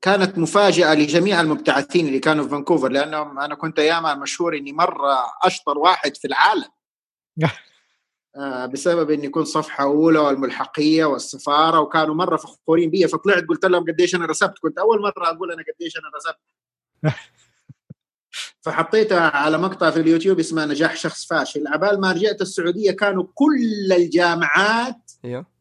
كانت 0.02 0.38
مفاجأة 0.38 0.94
لجميع 0.94 1.42
المبتعثين 1.42 2.08
اللي 2.08 2.20
كانوا 2.20 2.44
في 2.44 2.50
فانكوفر 2.50 2.90
لأنهم 2.90 3.40
أنا 3.40 3.56
كنت 3.56 3.80
أيامها 3.80 4.14
مشهور 4.14 4.58
إني 4.58 4.74
مرة 4.74 5.16
أشطر 5.44 5.78
واحد 5.78 6.18
في 6.18 6.28
العالم. 6.28 6.70
آه، 8.38 8.66
بسبب 8.66 9.12
إني 9.12 9.30
كنت 9.30 9.48
صفحة 9.48 9.84
أولى 9.84 10.20
والملحقية 10.20 11.06
والسفارة 11.06 11.80
وكانوا 11.80 12.16
مرة 12.16 12.38
فخورين 12.38 12.90
بي 12.90 13.08
فطلعت 13.08 13.44
قلت 13.50 13.66
لهم 13.66 13.84
قديش 13.84 14.16
أنا 14.16 14.26
رسبت 14.26 14.60
كنت 14.60 14.78
أول 14.78 15.02
مرة 15.02 15.30
أقول 15.30 15.52
أنا 15.52 15.64
قديش 15.74 15.98
أنا 15.98 16.12
رسبت. 16.16 16.40
فحطيتها 18.62 19.38
على 19.38 19.58
مقطع 19.58 19.90
في 19.90 20.00
اليوتيوب 20.00 20.40
اسمه 20.40 20.66
نجاح 20.66 20.96
شخص 20.96 21.26
فاشل. 21.26 21.68
عبال 21.68 22.02
ما 22.02 22.12
رجعت 22.12 22.42
السعودية 22.42 22.92
كانوا 22.92 23.26
كل 23.34 23.94
الجامعات 23.94 25.12
أيوه. 25.26 25.55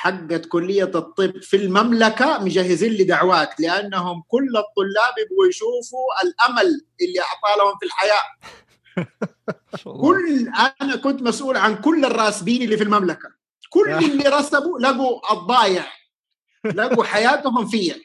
حقت 0.00 0.46
كلية 0.46 0.90
الطب 0.94 1.42
في 1.42 1.56
المملكة 1.56 2.38
مجهزين 2.38 2.92
لي 2.92 3.04
دعوات 3.04 3.60
لأنهم 3.60 4.22
كل 4.28 4.56
الطلاب 4.56 5.14
يبغوا 5.18 5.46
يشوفوا 5.48 6.06
الأمل 6.22 6.80
اللي 7.00 7.20
أعطاه 7.20 7.64
لهم 7.64 7.78
في 7.78 7.86
الحياة. 7.86 8.22
كل 10.06 10.48
أنا 10.82 10.96
كنت 10.96 11.22
مسؤول 11.22 11.56
عن 11.56 11.76
كل 11.76 12.04
الراسبين 12.04 12.62
اللي 12.62 12.76
في 12.76 12.82
المملكة. 12.84 13.28
كل 13.70 13.90
اللي 13.90 14.28
رسبوا 14.28 14.78
لقوا 14.78 15.32
الضايع 15.32 15.86
لقوا 16.64 17.04
حياتهم 17.04 17.66
فيا. 17.66 17.96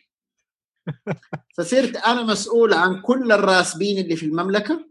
فصرت 1.57 1.95
أنا 1.95 2.23
مسؤول 2.23 2.73
عن 2.73 3.01
كل 3.01 3.31
الراسبين 3.31 4.03
اللي 4.03 4.15
في 4.15 4.25
المملكة. 4.25 4.85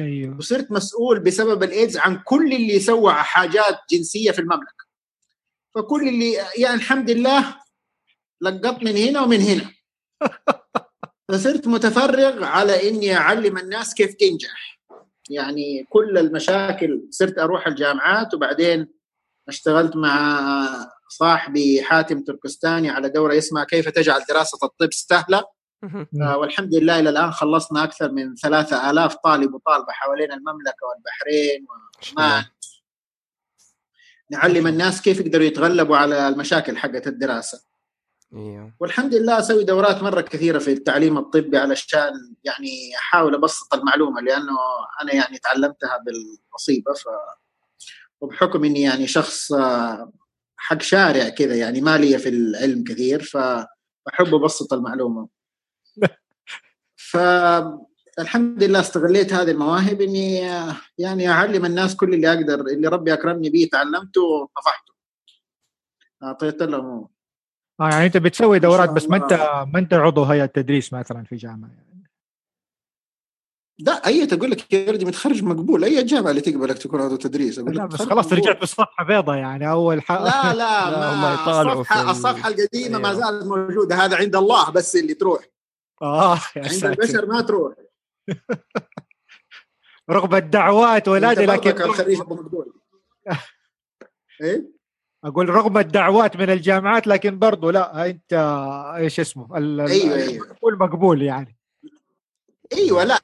أيوه. 0.00 0.36
وصرت 0.36 0.70
مسؤول 0.70 1.20
بسبب 1.20 1.62
الإيدز 1.62 1.96
عن 1.96 2.20
كل 2.24 2.52
اللي 2.52 2.80
سوى 2.80 3.12
حاجات 3.12 3.78
جنسية 3.90 4.30
في 4.30 4.38
المملكة. 4.38 4.79
فكل 5.74 6.08
اللي 6.08 6.32
يعني 6.32 6.74
الحمد 6.74 7.10
لله 7.10 7.56
لقط 8.40 8.82
من 8.82 8.96
هنا 8.96 9.20
ومن 9.20 9.40
هنا 9.40 9.70
فصرت 11.28 11.66
متفرغ 11.66 12.44
على 12.44 12.88
إني 12.88 13.16
أعلم 13.16 13.58
الناس 13.58 13.94
كيف 13.94 14.14
تنجح 14.14 14.80
يعني 15.30 15.86
كل 15.88 16.18
المشاكل 16.18 17.06
صرت 17.10 17.38
أروح 17.38 17.66
الجامعات 17.66 18.34
وبعدين 18.34 18.88
اشتغلت 19.48 19.96
مع 19.96 20.90
صاحبي 21.08 21.82
حاتم 21.82 22.22
تركستاني 22.22 22.90
على 22.90 23.08
دورة 23.08 23.38
اسمها 23.38 23.64
كيف 23.64 23.88
تجعل 23.88 24.20
دراسة 24.28 24.58
الطب 24.62 24.92
سهلة. 24.92 25.44
آه، 26.22 26.36
والحمد 26.36 26.74
لله 26.74 26.98
إلى 26.98 27.10
الآن 27.10 27.30
خلصنا 27.30 27.84
أكثر 27.84 28.12
من 28.12 28.34
ثلاثة 28.34 28.90
آلاف 28.90 29.14
طالب 29.14 29.54
وطالبة 29.54 29.92
حوالين 29.92 30.32
المملكة 30.32 30.86
والبحرين. 30.86 31.66
وعمان 32.18 32.44
نعلم 34.30 34.66
الناس 34.66 35.02
كيف 35.02 35.20
يقدروا 35.20 35.44
يتغلبوا 35.44 35.96
على 35.96 36.28
المشاكل 36.28 36.76
حقت 36.76 37.06
الدراسة. 37.06 37.70
أيوه 38.34 38.72
والحمد 38.80 39.14
لله 39.14 39.38
أسوي 39.38 39.64
دورات 39.64 40.02
مرة 40.02 40.20
كثيرة 40.20 40.58
في 40.58 40.72
التعليم 40.72 41.18
الطبي 41.18 41.58
علشان 41.58 42.36
يعني 42.44 42.96
أحاول 42.96 43.34
أبسط 43.34 43.74
المعلومة 43.74 44.20
لأنه 44.20 44.58
أنا 45.02 45.14
يعني 45.14 45.38
تعلمتها 45.38 45.98
بالمصيبه 46.06 46.92
ف 46.92 47.08
وبحكم 48.20 48.64
إني 48.64 48.82
يعني 48.82 49.06
شخص 49.06 49.52
آه، 49.52 50.12
حق 50.56 50.82
شارع 50.82 51.28
كذا 51.28 51.54
يعني 51.56 51.80
ما 51.80 51.98
لي 51.98 52.18
في 52.18 52.28
العلم 52.28 52.84
كثير 52.84 53.22
فاحب 53.22 54.34
أبسط 54.34 54.72
المعلومة. 54.72 55.28
فالحمد 58.20 58.62
لله 58.62 58.80
استغليت 58.80 59.32
هذه 59.32 59.50
المواهب 59.50 60.00
إني 60.00 60.50
آه، 60.52 60.76
يعني 60.98 61.28
أعلم 61.30 61.64
الناس 61.64 61.96
كل 61.96 62.14
اللي 62.14 62.28
أقدر 62.32 62.60
اللي 62.60 62.88
ربي 62.88 63.12
أكرمني 63.12 63.50
به 63.50 63.68
تعلمته 63.72 64.20
وطفحته. 64.22 64.94
أعطيت 66.22 66.62
لهم. 66.62 67.08
آه 67.80 67.88
يعني 67.90 68.06
أنت 68.06 68.16
بتسوي 68.16 68.58
ما 68.58 68.58
دورات 68.58 68.90
بس 68.90 69.08
ما 69.08 69.16
أنت. 69.16 69.32
ما 69.72 69.78
أنت 69.78 69.94
عضو 69.94 70.24
هيئة 70.24 70.46
تدريس 70.46 70.92
مثلا 70.92 71.24
في 71.24 71.36
جامعة 71.36 71.68
يعني. 71.68 72.10
لا 73.78 74.06
أي 74.06 74.26
تقول 74.26 74.50
لك 74.50 74.72
يا 74.72 74.90
ولدي 74.90 75.04
متخرج 75.04 75.42
مقبول. 75.44 75.84
أي 75.84 76.02
جامعة 76.04 76.30
اللي 76.30 76.40
تقبلك 76.40 76.78
تكون 76.78 77.00
عضو 77.00 77.16
تدريس؟ 77.16 77.58
أقول 77.58 77.76
لا 77.76 77.86
بس 77.86 78.02
خلاص 78.02 78.26
مقبول. 78.26 78.38
رجعت 78.38 78.60
بالصفحة 78.60 79.04
بيضاء 79.04 79.36
يعني. 79.36 79.70
أول 79.70 80.02
حاجة 80.02 80.24
لا 80.24 80.54
لا, 80.54 80.90
لا، 80.90 81.16
ما 81.16 81.34
الصفحة 81.34 82.02
ال- 82.02 82.08
الصفحة 82.10 82.48
القديمة 82.48 82.98
ما 82.98 83.10
أيوه. 83.10 83.20
زالت 83.20 83.44
موجودة. 83.46 83.96
هذا 83.96 84.16
عند 84.16 84.36
الله 84.36 84.70
بس 84.70 84.96
اللي 84.96 85.14
تروح. 85.14 85.44
آه 86.02 86.34
يا 86.56 86.62
عند 86.62 86.66
ساتر. 86.66 86.90
البشر 87.02 87.26
ما 87.26 87.40
تروح. 87.40 87.74
رغم 90.10 90.34
الدعوات 90.34 91.08
ولادي 91.08 91.46
لكن 91.46 91.70
برضك 91.70 91.80
الخريج 91.80 92.20
أبو 92.20 92.64
إيه؟ 94.42 94.80
أقول 95.24 95.48
رغم 95.48 95.78
الدعوات 95.78 96.36
من 96.36 96.50
الجامعات 96.50 97.06
لكن 97.06 97.38
برضو 97.38 97.70
لا 97.70 98.06
أنت 98.06 98.32
إيش 98.96 99.20
اسمه؟ 99.20 99.58
ال- 99.58 99.80
أيوة. 99.80 100.16
المقبول 100.16 100.78
مقبول 100.78 101.22
يعني. 101.22 101.56
أيوه 102.72 103.04
لا 103.04 103.14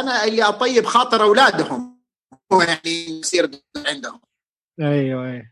أنا 0.00 0.24
اللي 0.24 0.42
أطيب 0.42 0.84
خاطر 0.84 1.22
أولادهم 1.22 2.00
هو 2.52 2.62
يعني 2.62 2.80
يصير 3.20 3.50
عندهم. 3.86 4.20
أيوه 4.80 5.26
أيوه. 5.26 5.50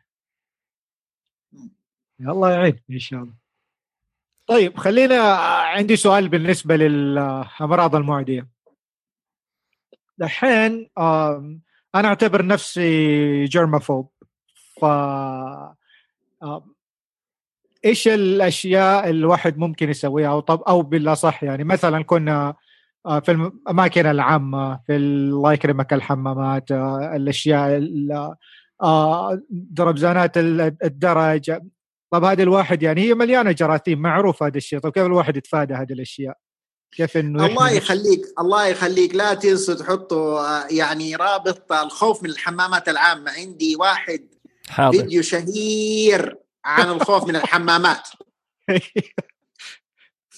الله 2.20 2.50
يعين 2.50 2.80
إن 2.90 2.98
شاء 2.98 3.22
الله. 3.22 3.34
طيب 4.46 4.76
خلينا 4.76 5.20
عندي 5.62 5.96
سؤال 5.96 6.28
بالنسبة 6.28 6.76
للأمراض 6.76 7.96
المعدية. 7.96 8.53
دحين 10.18 10.88
أنا 11.94 12.08
أعتبر 12.08 12.46
نفسي 12.46 13.44
جيرمافوب 13.44 14.10
ف 14.80 14.84
إيش 17.84 18.08
الأشياء 18.08 19.10
الواحد 19.10 19.58
ممكن 19.58 19.90
يسويها؟ 19.90 20.28
أو 20.30 20.40
طب 20.40 20.62
أو 20.62 20.82
بالأصح 20.82 21.44
يعني 21.44 21.64
مثلا 21.64 22.04
كنا 22.04 22.54
آه، 23.06 23.20
في 23.20 23.32
الاماكن 23.32 24.06
العامة 24.06 24.80
في 24.86 24.96
الله 24.96 25.52
يكرمك 25.52 25.92
الحمامات 25.92 26.72
آه، 26.72 27.12
الأشياء 27.16 27.76
ال- 27.76 28.34
آه، 28.82 29.40
دربزانات 29.50 30.38
ال- 30.38 30.76
الدرج. 30.84 31.52
طب 32.10 32.24
هذه 32.24 32.42
الواحد 32.42 32.82
يعني 32.82 33.00
هي 33.00 33.14
مليانة 33.14 33.52
جراثيم 33.52 33.98
معروف 34.02 34.42
هذا 34.42 34.56
الشيء. 34.56 34.78
طب 34.78 34.90
كيف 34.92 35.06
الواحد 35.06 35.36
يتفادى 35.36 35.74
هذه 35.74 35.92
الأشياء؟ 35.92 36.36
كيف 36.96 37.16
إنه 37.16 37.46
الله 37.46 37.70
يخليك 37.70 38.26
الله 38.38 38.66
يخليك 38.66 39.14
لا 39.14 39.34
تنسوا 39.34 39.74
تحطوا 39.74 40.40
آه، 40.40 40.66
يعني 40.70 41.16
رابط 41.16 41.72
الخوف 41.72 42.22
من 42.22 42.30
الحمامات 42.30 42.88
العامة. 42.88 43.30
عندي 43.30 43.76
واحد 43.76 44.34
حاضر. 44.68 44.98
فيديو 44.98 45.22
شهير 45.22 46.38
عن 46.64 46.90
الخوف 46.90 47.24
من 47.24 47.36
الحمامات. 47.36 48.08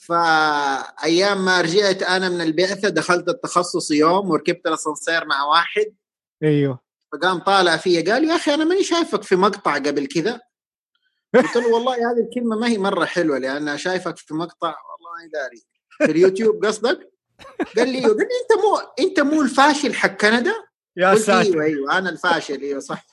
فأيام 0.07 1.45
ما 1.45 1.61
رجعت 1.61 2.03
أنا 2.03 2.29
من 2.29 2.41
البعثة 2.41 2.89
دخلت 2.89 3.29
التخصص 3.29 3.91
يوم 3.91 4.31
وركبت 4.31 4.67
الأسانسير 4.67 5.27
مع 5.27 5.45
واحد. 5.45 5.95
أيوه. 6.43 6.81
فقام 7.13 7.39
طالع 7.39 7.77
فيا 7.77 8.13
قال 8.13 8.25
يا 8.25 8.37
أخي 8.37 8.55
أنا 8.55 8.65
ماني 8.65 8.83
شايفك 8.85 9.23
في 9.23 9.37
مقطع 9.37 9.75
قبل 9.75 10.07
كذا. 10.07 10.41
قلت 11.35 11.57
له 11.57 11.75
والله 11.75 11.95
هذه 11.95 12.27
الكلمة 12.29 12.57
ما 12.57 12.69
هي 12.69 12.79
مرة 12.79 13.05
حلوة 13.05 13.39
لأن 13.39 13.79
شايفك 13.79 14.17
في 14.17 14.35
مقطع 14.35 14.69
والله 14.69 15.25
ما 15.25 15.31
داري 15.33 15.76
في 15.99 16.11
اليوتيوب 16.11 16.65
قصدك؟ 16.65 17.13
قال 17.77 17.89
لي 17.89 18.01
قال 18.01 18.17
لي 18.17 18.23
أنت 18.23 18.63
مو 18.63 18.77
أنت 18.99 19.21
مو 19.21 19.43
الفاشل 19.43 19.95
حق 19.95 20.09
كندا؟ 20.09 20.55
يا 20.97 21.15
ساتر. 21.15 21.41
أيوه 21.41 21.65
أيوه 21.65 21.99
أنا 21.99 22.11
الفاشل 22.11 22.61
أيوه 22.61 22.81
صح. 22.81 23.07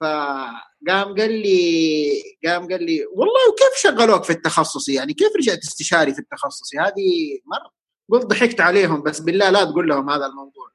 فقام 0.00 1.14
قال 1.18 1.32
لي 1.32 2.22
قام 2.46 2.68
قال 2.68 2.84
لي 2.84 3.06
والله 3.06 3.48
وكيف 3.50 3.82
شغلوك 3.82 4.24
في 4.24 4.30
التخصصي 4.30 4.94
يعني؟ 4.94 5.14
كيف 5.14 5.36
رجعت 5.36 5.58
استشاري 5.58 6.14
في 6.14 6.18
التخصصي 6.18 6.78
هذه 6.78 7.40
مره 7.46 7.70
قلت 8.10 8.26
ضحكت 8.26 8.60
عليهم 8.60 9.02
بس 9.02 9.20
بالله 9.20 9.50
لا 9.50 9.64
تقول 9.64 9.88
لهم 9.88 10.10
هذا 10.10 10.26
الموضوع. 10.26 10.70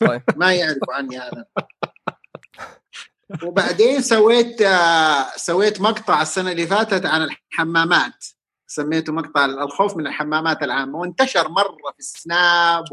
طيب. 0.00 0.22
ما 0.40 0.54
يعرفوا 0.54 0.94
عني 0.94 1.18
هذا. 1.18 1.44
وبعدين 3.42 4.02
سويت 4.02 4.62
آه، 4.62 5.36
سويت 5.36 5.80
مقطع 5.80 6.22
السنة 6.22 6.52
اللي 6.52 6.66
فاتت 6.66 7.06
عن 7.06 7.22
الحمامات. 7.22 8.24
سميته 8.70 9.12
مقطع 9.12 9.44
الخوف 9.44 9.96
من 9.96 10.06
الحمامات 10.06 10.62
العامة 10.62 10.98
وانتشر 10.98 11.48
مرة 11.48 11.92
في 11.92 11.98
السناب 11.98 12.84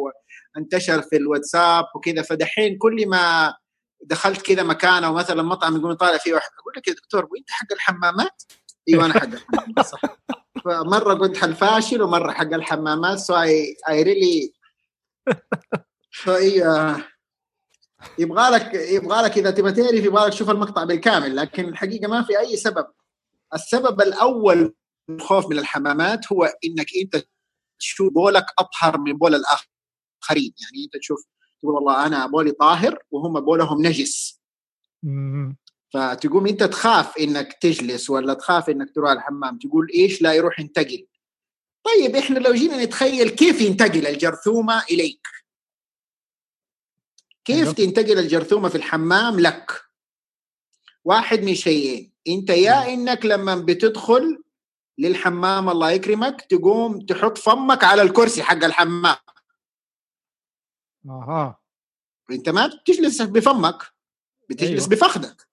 وانتشر 0.55 1.01
في 1.01 1.15
الواتساب 1.15 1.85
وكذا. 1.95 2.21
فدحين 2.21 2.77
كل 2.77 3.09
ما 3.09 3.55
دخلت 4.01 4.41
كذا 4.41 4.63
مكان 4.63 5.03
أو 5.03 5.13
مثلا 5.13 5.43
مطعم 5.43 5.77
يقوم 5.77 5.93
طالع 5.93 6.17
فيه 6.17 6.33
واحد 6.33 6.49
أقول 6.59 6.73
لك 6.77 6.87
يا 6.87 6.93
دكتور 6.93 7.27
وانت 7.31 7.49
حق 7.49 7.73
الحمامات؟ 7.73 8.43
أيوه 8.89 9.05
أنا 9.05 9.13
حق 9.13 9.23
الحمامات 9.23 9.85
صح. 9.85 10.01
فمرة 10.65 11.13
قلت 11.13 11.43
الفاشل 11.43 12.01
ومرة 12.01 12.31
حق 12.31 12.53
الحمامات 12.53 13.19
so 13.19 13.35
I 13.35 13.75
I 13.89 14.03
really 14.03 14.53
يبغى 18.19 18.49
لك 18.49 18.73
يبغى 18.73 19.21
لك 19.21 19.37
إذا 19.37 19.51
تبغى 19.51 19.71
تعرف 19.71 20.05
يبغى 20.05 20.25
لك 20.25 20.33
تشوف 20.33 20.49
المقطع 20.49 20.83
بالكامل 20.83 21.35
لكن 21.35 21.69
الحقيقة 21.69 22.07
ما 22.07 22.23
في 22.23 22.39
أي 22.39 22.57
سبب. 22.57 22.87
السبب 23.53 24.01
الأول 24.01 24.73
الخوف 25.09 25.49
من 25.49 25.59
الحمامات 25.59 26.33
هو 26.33 26.43
إنك 26.43 26.87
أنت 27.01 27.25
تشوف 27.79 28.13
بولك 28.13 28.45
أطهر 28.59 28.97
من 28.97 29.13
بول 29.13 29.35
الآخرين. 29.35 30.53
يعني 30.63 30.85
أنت 30.85 30.97
تشوف 30.97 31.25
تقول 31.61 31.73
والله 31.75 32.05
أنا 32.05 32.27
بولي 32.27 32.51
طاهر 32.51 32.99
وهم 33.11 33.39
بولهم 33.39 33.85
نجس. 33.85 34.41
فتقوم 35.93 36.47
أنت 36.47 36.63
تخاف 36.63 37.17
إنك 37.17 37.53
تجلس 37.61 38.09
ولا 38.09 38.33
تخاف 38.33 38.69
إنك 38.69 38.95
تروح 38.95 39.11
الحمام. 39.11 39.59
تقول 39.59 39.91
إيش 39.93 40.21
لا 40.21 40.33
يروح 40.33 40.59
ينتقل. 40.59 41.07
طيب 41.83 42.15
إحنا 42.15 42.39
لو 42.39 42.53
جينا 42.53 42.83
نتخيل 42.83 43.29
كيف 43.29 43.61
ينتقل 43.61 44.07
الجرثومة 44.07 44.83
إليك؟ 44.83 45.27
كيف. 47.45 47.71
تنتقل 47.71 48.19
الجرثومة 48.19 48.69
في 48.69 48.75
الحمام 48.75 49.39
لك؟ 49.39 49.81
واحد 51.03 51.39
من 51.39 51.55
شيئين. 51.55 52.13
أنت 52.27 52.49
يا 52.49 52.93
إنك 52.93 53.25
لما 53.25 53.55
بتدخل 53.55 54.43
للحمام 54.97 55.69
الله 55.69 55.91
يكرمك 55.91 56.41
تقوم 56.41 57.05
تحط 57.05 57.37
فمك 57.37 57.83
على 57.83 58.01
الكرسي 58.01 58.43
حق 58.43 58.63
الحمام. 58.63 59.15
أها. 61.09 61.59
أنت 62.31 62.49
ما 62.49 62.67
بتجلس 62.67 63.21
بفمك 63.21 63.83
بتجلس 64.49 64.83
أيوه. 64.83 64.89
بفخذك 64.89 65.47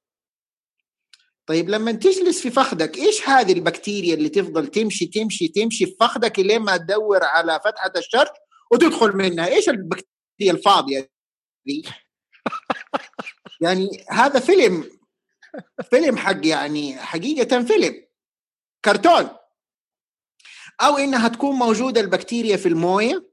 طيب 1.46 1.70
لما 1.70 1.92
تجلس 1.92 2.40
في 2.40 2.50
فخذك 2.50 2.96
إيش 2.96 3.28
هذه 3.28 3.52
البكتيريا 3.52 4.14
اللي 4.14 4.28
تفضل 4.28 4.66
تمشي 4.66 5.06
تمشي 5.06 5.48
تمشي 5.48 5.86
في 5.86 5.96
فخذك 6.00 6.38
لين 6.38 6.62
ما 6.62 6.76
تدور 6.76 7.24
على 7.24 7.60
فتحة 7.64 7.92
الشرج 7.96 8.28
وتدخل 8.70 9.16
منها؟ 9.16 9.46
إيش 9.46 9.68
البكتيريا 9.68 10.52
الفاضية 10.52 11.10
دي؟ 11.66 11.84
يعني 13.60 14.04
هذا 14.10 14.40
فيلم 14.40 14.84
فيلم 15.90 16.16
حق 16.16 16.46
يعني 16.46 16.96
حقيقة 16.96 17.62
فيلم. 17.62 18.06
كرتون. 18.84 19.28
أو 20.80 20.98
إنها 20.98 21.28
تكون 21.28 21.56
موجودة 21.56 22.00
البكتيريا 22.00 22.56
في 22.56 22.68
الموية 22.68 23.32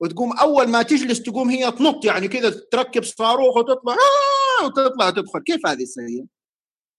وتقوم 0.00 0.36
أول 0.36 0.68
ما 0.68 0.82
تجلس 0.82 1.22
تقوم 1.22 1.50
هي 1.50 1.72
تنط 1.72 2.04
يعني 2.04 2.28
كذا 2.28 2.50
تركب 2.72 3.04
صاروخ 3.04 3.56
وتطلع 3.56 3.92
آه 3.92 4.64
وتطلع 4.64 5.06
وتدخل 5.06 5.40
كيف 5.40 5.66
هذه 5.66 5.82
السيئة؟ 5.82 6.24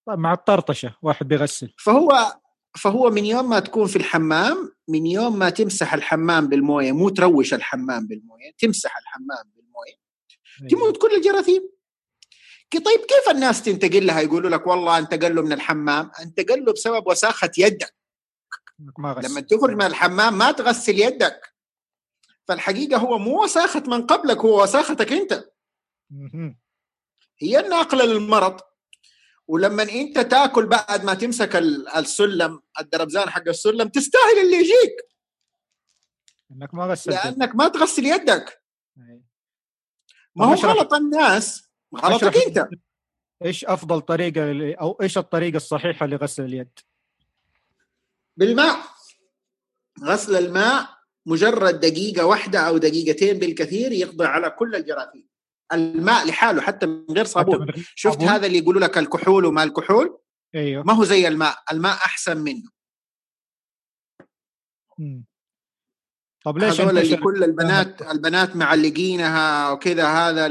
طيب 0.08 0.20
مع 0.20 0.34
الطرطشة 0.34 0.96
واحد 1.02 1.28
بيغسل. 1.28 1.74
فهو 1.80 2.34
فهو 2.78 3.10
من 3.10 3.26
يوم 3.26 3.50
ما 3.50 3.60
تكون 3.60 3.88
في 3.88 3.96
الحمام 3.96 4.72
من 4.88 5.06
يوم 5.06 5.40
ما 5.40 5.50
تمسح 5.50 5.94
الحمام 5.94 6.48
بالموية 6.48 6.92
مو 6.92 7.10
تروش 7.10 7.54
الحمام 7.54 8.08
بالموية 8.08 8.52
تمسح 8.58 8.98
الحمام 8.98 9.52
بالموية 9.56 10.04
تموت 10.70 10.98
كل 11.02 11.16
الجراثيم. 11.16 11.70
طيب 12.80 13.00
كيف 13.00 13.30
الناس 13.36 13.64
تنتقل 13.64 14.06
لها؟ 14.06 14.22
يقولوا 14.22 14.50
لك 14.50 14.68
والله 14.68 14.98
انتقل 14.98 15.36
له 15.36 15.42
من 15.42 15.54
الحمام 15.54 16.12
انتقل 16.20 16.66
له 16.66 16.74
بسبب 16.74 17.08
وساخة 17.08 17.52
يدك. 17.58 17.96
ما 18.98 19.12
غسل. 19.14 19.32
لما 19.32 19.42
تخرج 19.42 19.76
من 19.76 19.82
الحمام 19.86 20.38
ما 20.38 20.52
تغسل 20.52 21.00
يدك. 21.00 21.54
فالحقيقة 22.48 22.98
هو 22.98 23.18
مو 23.18 23.44
وساخة 23.44 23.84
من 23.88 24.08
قبلك 24.08 24.38
هو 24.38 24.64
وساختك 24.64 25.12
أنت. 25.12 25.46
هي 27.42 27.60
الناقلة 27.60 28.06
للمرض. 28.06 28.60
ولما 29.48 29.84
أنت 29.84 30.20
تأكل 30.20 30.66
بعد 30.66 31.04
ما 31.04 31.14
تمسك 31.14 31.56
ال- 31.56 31.88
السلم 31.88 32.62
الدربزان 32.80 33.30
حق 33.30 33.48
السلم 33.48 33.90
تستاهل 33.90 34.40
اللي 34.46 34.58
يجيك. 34.58 34.96
إنك 36.52 36.74
ما 36.74 36.86
غسلت. 36.86 37.16
لأنك 37.16 37.56
ما 37.56 37.68
تغسل 37.68 38.06
يدك. 38.06 38.64
أي. 38.98 39.24
ما 40.36 40.46
هو 40.46 40.54
اشرح- 40.54 40.66
غلط 40.66 40.94
الناس. 40.94 41.70
غلطك 41.96 42.38
أنت. 42.38 42.68
إيش 43.46 43.66
أفضل 43.66 44.02
طريقة 44.02 44.52
ل- 44.52 44.74
أو 44.76 44.98
إيش 45.02 45.18
الطريقة 45.18 45.58
الصحيحة 45.58 46.06
لغسل 46.06 46.44
اليد؟ 46.44 46.80
بالماء. 48.38 48.78
غسل 50.04 50.36
الماء 50.36 50.90
مجرد 51.26 51.80
دقيقة 51.80 52.26
واحدة 52.26 52.60
أو 52.60 52.78
دقيقتين 52.78 53.40
بالكثير 53.40 53.92
يقضي 53.92 54.26
على 54.26 54.50
كل 54.50 54.76
الجراثيم. 54.76 55.28
الماء 55.74 56.28
لحاله 56.28 56.62
حتى 56.62 56.86
من 56.86 57.06
غير 57.10 57.26
صابون. 57.26 57.68
شفت 57.96 58.14
صابون؟ 58.14 58.28
هذا 58.28 58.46
اللي 58.46 58.58
يقولوا 58.58 58.82
لك 58.82 58.98
الكحول 58.98 59.46
وما 59.46 59.64
الكحول؟ 59.64 60.18
أيوه. 60.56 60.84
ما 60.84 60.94
هو 60.94 61.04
زي 61.04 61.28
الماء. 61.28 61.56
الماء 61.72 61.96
أحسن 61.96 62.38
منه. 62.38 62.70
مم. 64.98 65.26
طب 66.46 66.58
ليش 66.58 66.82
هذول 66.82 66.98
اللي 66.98 67.18
كل 67.18 67.44
البنات 67.44 68.02
البنات 68.02 68.56
معلقينها 68.56 69.72
وكذا 69.72 70.08
هذا 70.08 70.48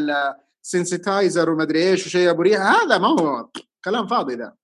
ال 0.63 0.72
sanitizer 0.72 1.51
ومدري 1.51 1.91
إيش 1.91 2.07
وشيء 2.07 2.31
أبو 2.31 2.43
ريحة. 2.43 2.63
هذا 2.63 2.99
ما 2.99 3.09
هو 3.09 3.51
كلام 3.85 4.07
فاضي 4.07 4.35
ذا. 4.35 4.57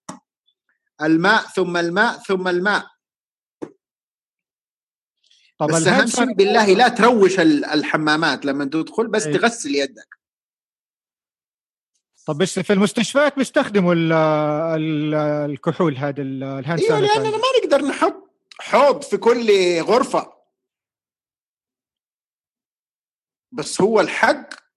الماء 1.03 1.43
ثم 1.43 1.77
الماء 1.77 2.19
ثم 2.19 2.49
الماء. 2.49 2.87
طب 5.59 5.67
بس 5.69 5.87
اهم 5.87 6.07
شيء 6.07 6.35
بالله 6.35 6.67
لا 6.75 6.89
تروش 6.89 7.41
ال- 7.41 7.65
الحمامات 7.65 8.45
لما 8.45 8.65
تدخل 8.65 9.07
بس 9.09 9.27
أي. 9.27 9.33
تغسل 9.39 9.75
يدك. 9.75 10.19
طب 12.27 12.39
بس 12.39 12.59
في 12.59 12.73
المستشفيات 12.73 13.37
بيستخدموا 13.39 13.95
ال 13.95 14.13
ال 14.13 15.15
الكحول 15.51 15.97
هذا 15.97 16.23
ال- 16.23 16.43
الهاند 16.45 16.81
أيوه 16.81 17.01
لأننا 17.01 17.31
ما 17.31 17.43
نقدر 17.63 17.83
نحط 17.85 18.31
حوض 18.61 19.03
في 19.03 19.17
كل 19.17 19.51
غرفة. 19.81 20.33
بس 23.53 23.81
هو 23.81 24.01
الحق. 24.01 24.68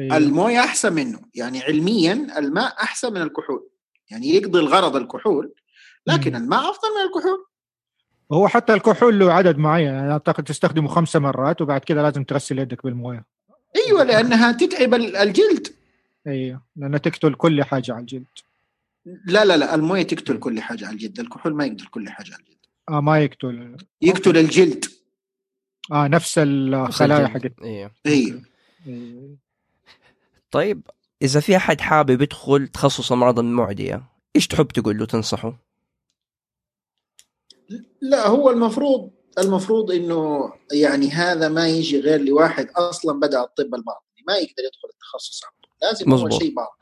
الموية 0.00 0.60
أحسن 0.60 0.92
منه. 0.92 1.20
يعني 1.34 1.62
علميا 1.62 2.38
الماء 2.38 2.82
أحسن 2.82 3.12
من 3.12 3.22
الكحول. 3.22 3.68
يعني 4.10 4.28
يقضي 4.28 4.58
الغرض 4.58 4.96
الكحول 4.96 5.52
لكن 6.06 6.30
مم. 6.30 6.36
الماء 6.36 6.60
أفضل 6.70 6.88
من 7.00 7.06
الكحول. 7.08 7.46
هو 8.32 8.48
حتى 8.48 8.74
الكحول 8.74 9.18
له 9.18 9.32
عدد 9.32 9.58
معين. 9.58 9.86
يعني 9.86 10.12
أعتقد 10.12 10.44
تستخدمه 10.44 10.88
خمسة 10.88 11.18
مرات 11.20 11.60
وبعد 11.62 11.80
كذا 11.80 12.02
لازم 12.02 12.24
تغسل 12.24 12.58
يدك 12.58 12.82
بالموية. 12.84 13.24
أيوه 13.76 14.02
لأنها 14.02 14.52
تتعب 14.52 14.94
ال- 14.94 15.16
الجلد. 15.16 15.66
أيوه 16.26 16.62
لأنها 16.76 16.98
تقتل 16.98 17.34
كل 17.34 17.64
حاجة 17.64 17.92
على 17.92 18.00
الجلد. 18.00 18.24
لا 19.26 19.44
لا 19.44 19.56
لا 19.56 19.74
الموية 19.74 20.02
تقتل 20.02 20.38
كل 20.38 20.60
حاجة 20.60 20.86
على 20.86 20.94
الجلد. 20.94 21.20
الكحول 21.20 21.54
ما 21.54 21.64
يقتل 21.66 21.86
كل 21.86 22.08
حاجة 22.08 22.34
على 22.34 22.42
الجلد. 22.42 22.56
آه 22.88 23.00
ما 23.00 23.18
يقتل. 23.18 23.76
يقتل 24.02 24.38
الجلد. 24.38 24.84
آه 25.92 26.08
نفس 26.08 26.38
الخلايا 26.38 27.26
حقت. 27.26 27.52
أيوه. 27.62 27.90
أيوه. 28.06 28.42
إيه. 28.86 29.45
طيب 30.50 30.86
إذا 31.22 31.40
في 31.40 31.56
أحد 31.56 31.80
حابب 31.80 32.22
يدخل 32.22 32.68
تخصص 32.68 33.12
امراض 33.12 33.38
المعديه 33.38 34.02
إيش 34.36 34.46
تحب 34.46 34.66
تقول 34.68 34.98
له 34.98 35.06
تنصحه؟ 35.06 35.58
لا 38.00 38.26
هو 38.26 38.50
المفروض 38.50 39.10
المفروض 39.38 39.90
إنه 39.90 40.52
يعني 40.72 41.10
هذا 41.10 41.48
ما 41.48 41.68
يجي 41.68 42.00
غير 42.00 42.20
لواحد 42.20 42.70
أصلا 42.76 43.20
بدأ 43.20 43.40
الطب 43.40 43.74
الباطني 43.74 44.24
ما 44.28 44.34
يقدر 44.34 44.62
يدخل 44.64 44.88
التخصص 44.94 45.40
طول. 45.40 45.70
لازم. 45.82 46.12
اول 46.12 46.32
شيء 46.32 46.54
باطن 46.54 46.76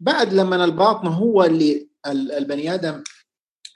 بعد 0.00 0.32
لما 0.32 0.64
الباطن 0.64 1.06
هو 1.06 1.44
اللي 1.44 1.88
ال- 2.06 2.32
البني 2.32 2.74
آدم 2.74 3.04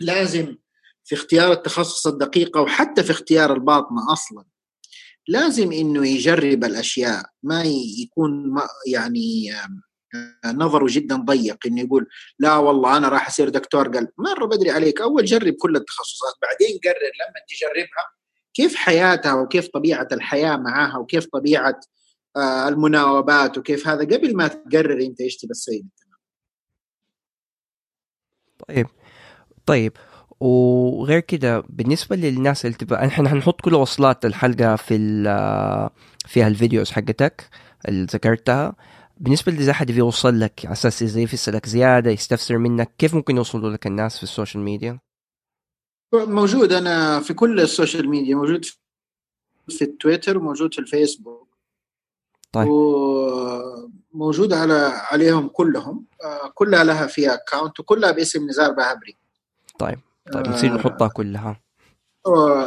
لازم 0.01 0.57
في 1.05 1.15
اختيار 1.15 1.53
التخصص 1.53 2.07
الدقيقه 2.07 2.61
وحتى 2.61 3.03
في 3.03 3.11
اختيار 3.11 3.53
الباطنة 3.53 4.13
أصلا 4.13 4.45
لازم 5.31 5.73
إنه 5.73 6.07
يجرب 6.07 6.65
الأشياء 6.65 7.25
ما 7.43 7.63
يكون 8.03 8.51
ما 8.51 8.69
يعني 8.87 9.53
نظره 10.47 10.87
جدا 10.89 11.17
ضيق 11.17 11.67
إنه 11.67 11.81
يقول 11.81 12.09
لا 12.39 12.57
والله 12.57 12.97
أنا 12.97 13.09
راح 13.09 13.29
أصير 13.29 13.49
دكتور 13.49 13.89
قلب 13.89 14.09
مرة 14.19 14.47
بدري 14.47 14.71
عليك 14.71 15.01
أول 15.01 15.25
جرب 15.25 15.55
كل 15.55 15.77
التخصصات 15.77 16.35
بعدين 16.43 16.79
قرر 16.85 17.13
لما 17.21 17.41
تجربها 17.49 18.21
كيف 18.55 18.75
حياتها 18.75 19.35
وكيف 19.35 19.69
طبيعة 19.69 20.09
الحياة 20.13 20.57
معاها 20.57 20.99
وكيف 20.99 21.27
طبيعة 21.27 21.81
آه، 22.37 22.69
المناوبات 22.69 23.59
وكيف 23.59 23.89
هذا 23.89 24.17
قبل 24.17 24.37
ما 24.37 24.49
تقرر 24.49 25.01
أنت 25.01 25.21
إيش 25.21 25.37
تبى 25.37 25.53
تسوي. 25.55 25.85
طيب. 28.69 28.87
طيب. 29.67 29.97
وغير 30.41 31.21
كده 31.21 31.65
بالنسبة 31.69 32.17
للناس 32.17 32.67
اللي 32.67 32.77
تبغى 32.77 33.07
إحنا 33.07 33.33
هنحط 33.33 33.61
كل 33.61 33.75
وصلات 33.75 34.25
الحلقة 34.25 34.77
في 34.77 34.97
فيها 36.27 36.49
ال 36.49 36.55
videos 36.55 36.91
حقتك 36.91 37.49
اللي 37.89 38.07
ذكرتها. 38.11 38.77
بالنسبة 39.17 39.53
لإذا 39.53 39.73
حد 39.73 39.93
بيوصل 39.93 40.41
لك 40.41 40.61
على 40.65 40.73
أساس 40.73 41.03
إذا 41.03 41.21
يسألك 41.21 41.67
زيادة 41.67 42.11
يستفسر 42.11 42.59
منك 42.59 42.91
كيف 42.99 43.15
ممكن 43.15 43.37
يوصلوا 43.37 43.71
لك 43.71 43.87
الناس 43.87 44.17
في 44.17 44.23
ال 44.23 44.28
social 44.28 44.63
media؟ 44.63 44.99
موجود. 46.15 46.73
أنا 46.73 47.21
في 47.21 47.35
كل 47.35 47.61
ال 47.61 47.68
social 47.68 48.09
media 48.09 48.35
موجود 48.35 48.65
في 49.69 49.83
التويتر 49.85 50.39
وموجود 50.39 50.75
في 50.75 50.81
الفيسبوك. 50.81 51.49
طيب. 52.53 52.69
وموجود 52.69 54.53
على 54.53 54.93
عليهم 54.95 55.49
كلهم. 55.49 56.05
آه، 56.25 56.49
كلها 56.55 56.85
لها 56.85 57.07
فيها 57.07 57.35
account 57.35 57.81
وكلها 57.81 58.11
باسم 58.11 58.49
نزار 58.49 58.71
بهبري. 58.71 59.17
طيب. 59.79 59.99
طيب 60.33 60.49
نصير 60.49 60.71
آه، 60.73 60.75
نحطها 60.77 61.09
كلها. 61.09 61.61
و- 62.27 62.67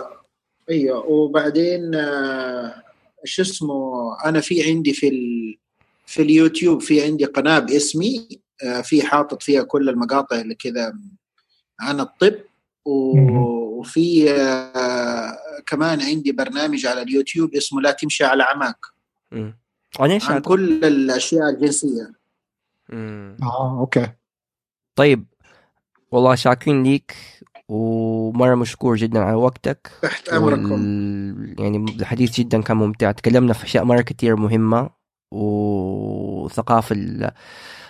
إيوه. 0.70 1.06
وبعدين 1.06 1.96
آه، 1.96 2.84
شو 3.24 3.42
اسمه 3.42 3.94
أنا 4.26 4.40
في 4.40 4.70
عندي 4.72 4.94
في 4.94 5.08
ال... 5.08 5.58
في 6.06 6.22
اليوتيوب 6.22 6.82
في 6.82 7.04
عندي 7.04 7.26
قناة 7.26 7.60
باسمي 7.60 8.28
آه، 8.64 8.82
في 8.82 9.04
حاطط 9.04 9.44
فيها 9.44 9.64
كل 9.64 9.90
المقاطع 9.90 10.42
اللي 10.42 10.56
كذا 10.56 10.94
عن 11.80 12.00
الطب 12.00 12.36
و... 12.86 13.20
وفي 13.80 14.32
آه، 14.32 15.38
كمان 15.66 16.02
عندي 16.02 16.32
برنامج 16.32 16.86
على 16.86 17.02
اليوتيوب 17.02 17.56
اسمه 17.56 17.82
لا 17.82 17.92
تمشي 17.92 18.24
على 18.24 18.44
عماك. 18.44 18.78
عن 20.00 20.12
إيش 20.12 20.30
عن؟ 20.30 20.42
كل 20.42 20.86
الأشياء 20.86 21.50
الجنسية. 21.50 22.14
مم. 22.90 23.38
آه 23.44 23.80
أوكي. 23.80 24.08
طيب 24.96 25.26
والله 26.12 26.36
شاكرين 26.36 26.84
ليك. 26.84 27.16
ومرة 27.70 28.56
مشكور 28.56 28.96
جدا 28.96 29.20
على 29.20 29.36
وقتك. 29.36 29.92
تحت 30.02 30.30
أمركم. 30.30 30.72
وال... 30.72 31.56
يعني 31.60 31.86
الحديث 32.00 32.40
جدا 32.40 32.62
كان 32.62 32.78
ممتع. 32.78 33.12
تكلمنا 33.12 33.54
في 33.54 33.64
أشياء 33.64 33.84
مرة 33.84 34.02
كتير 34.02 34.36
مهمة 34.36 34.90
وثقافة 35.32 36.96
ال- 36.96 37.32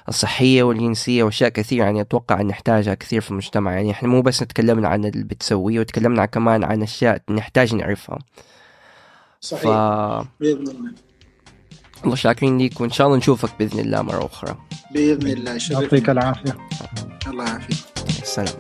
الصحية 0.09 0.63
والجنسية 0.63 1.23
وأشياء 1.23 1.49
كثير 1.49 1.79
يعني 1.79 2.01
أتوقع 2.01 2.41
أن 2.41 2.47
نحتاجها 2.47 2.93
كثير 2.93 3.21
في 3.21 3.31
المجتمع. 3.31 3.73
يعني 3.73 3.91
إحنا 3.91 4.09
مو 4.09 4.21
بس 4.21 4.39
تكلمنا 4.39 4.87
عن 4.87 5.05
اللي 5.05 5.23
بتسويه 5.23 5.79
وتكلمنا 5.79 6.25
كمان 6.25 6.63
عن 6.63 6.81
أشياء 6.81 7.21
نحتاج 7.29 7.75
نعرفها. 7.75 8.19
ف 9.41 9.45
صحيح 9.45 9.65
بإذن 10.39 10.67
الله. 10.67 10.91
والله 12.01 12.15
شاكرين 12.15 12.57
ليك 12.57 12.81
وإن 12.81 12.89
شاء 12.89 13.07
الله 13.07 13.17
نشوفك 13.17 13.49
بإذن 13.59 13.79
الله 13.79 14.01
مرة 14.01 14.25
أخرى. 14.25 14.57
بإذن 14.91 15.27
الله. 15.27 15.59
يعطيك 15.71 16.09
العافية. 16.09 16.57
الله 17.27 17.45
يعافيك. 17.45 17.77
السلام 18.21 18.55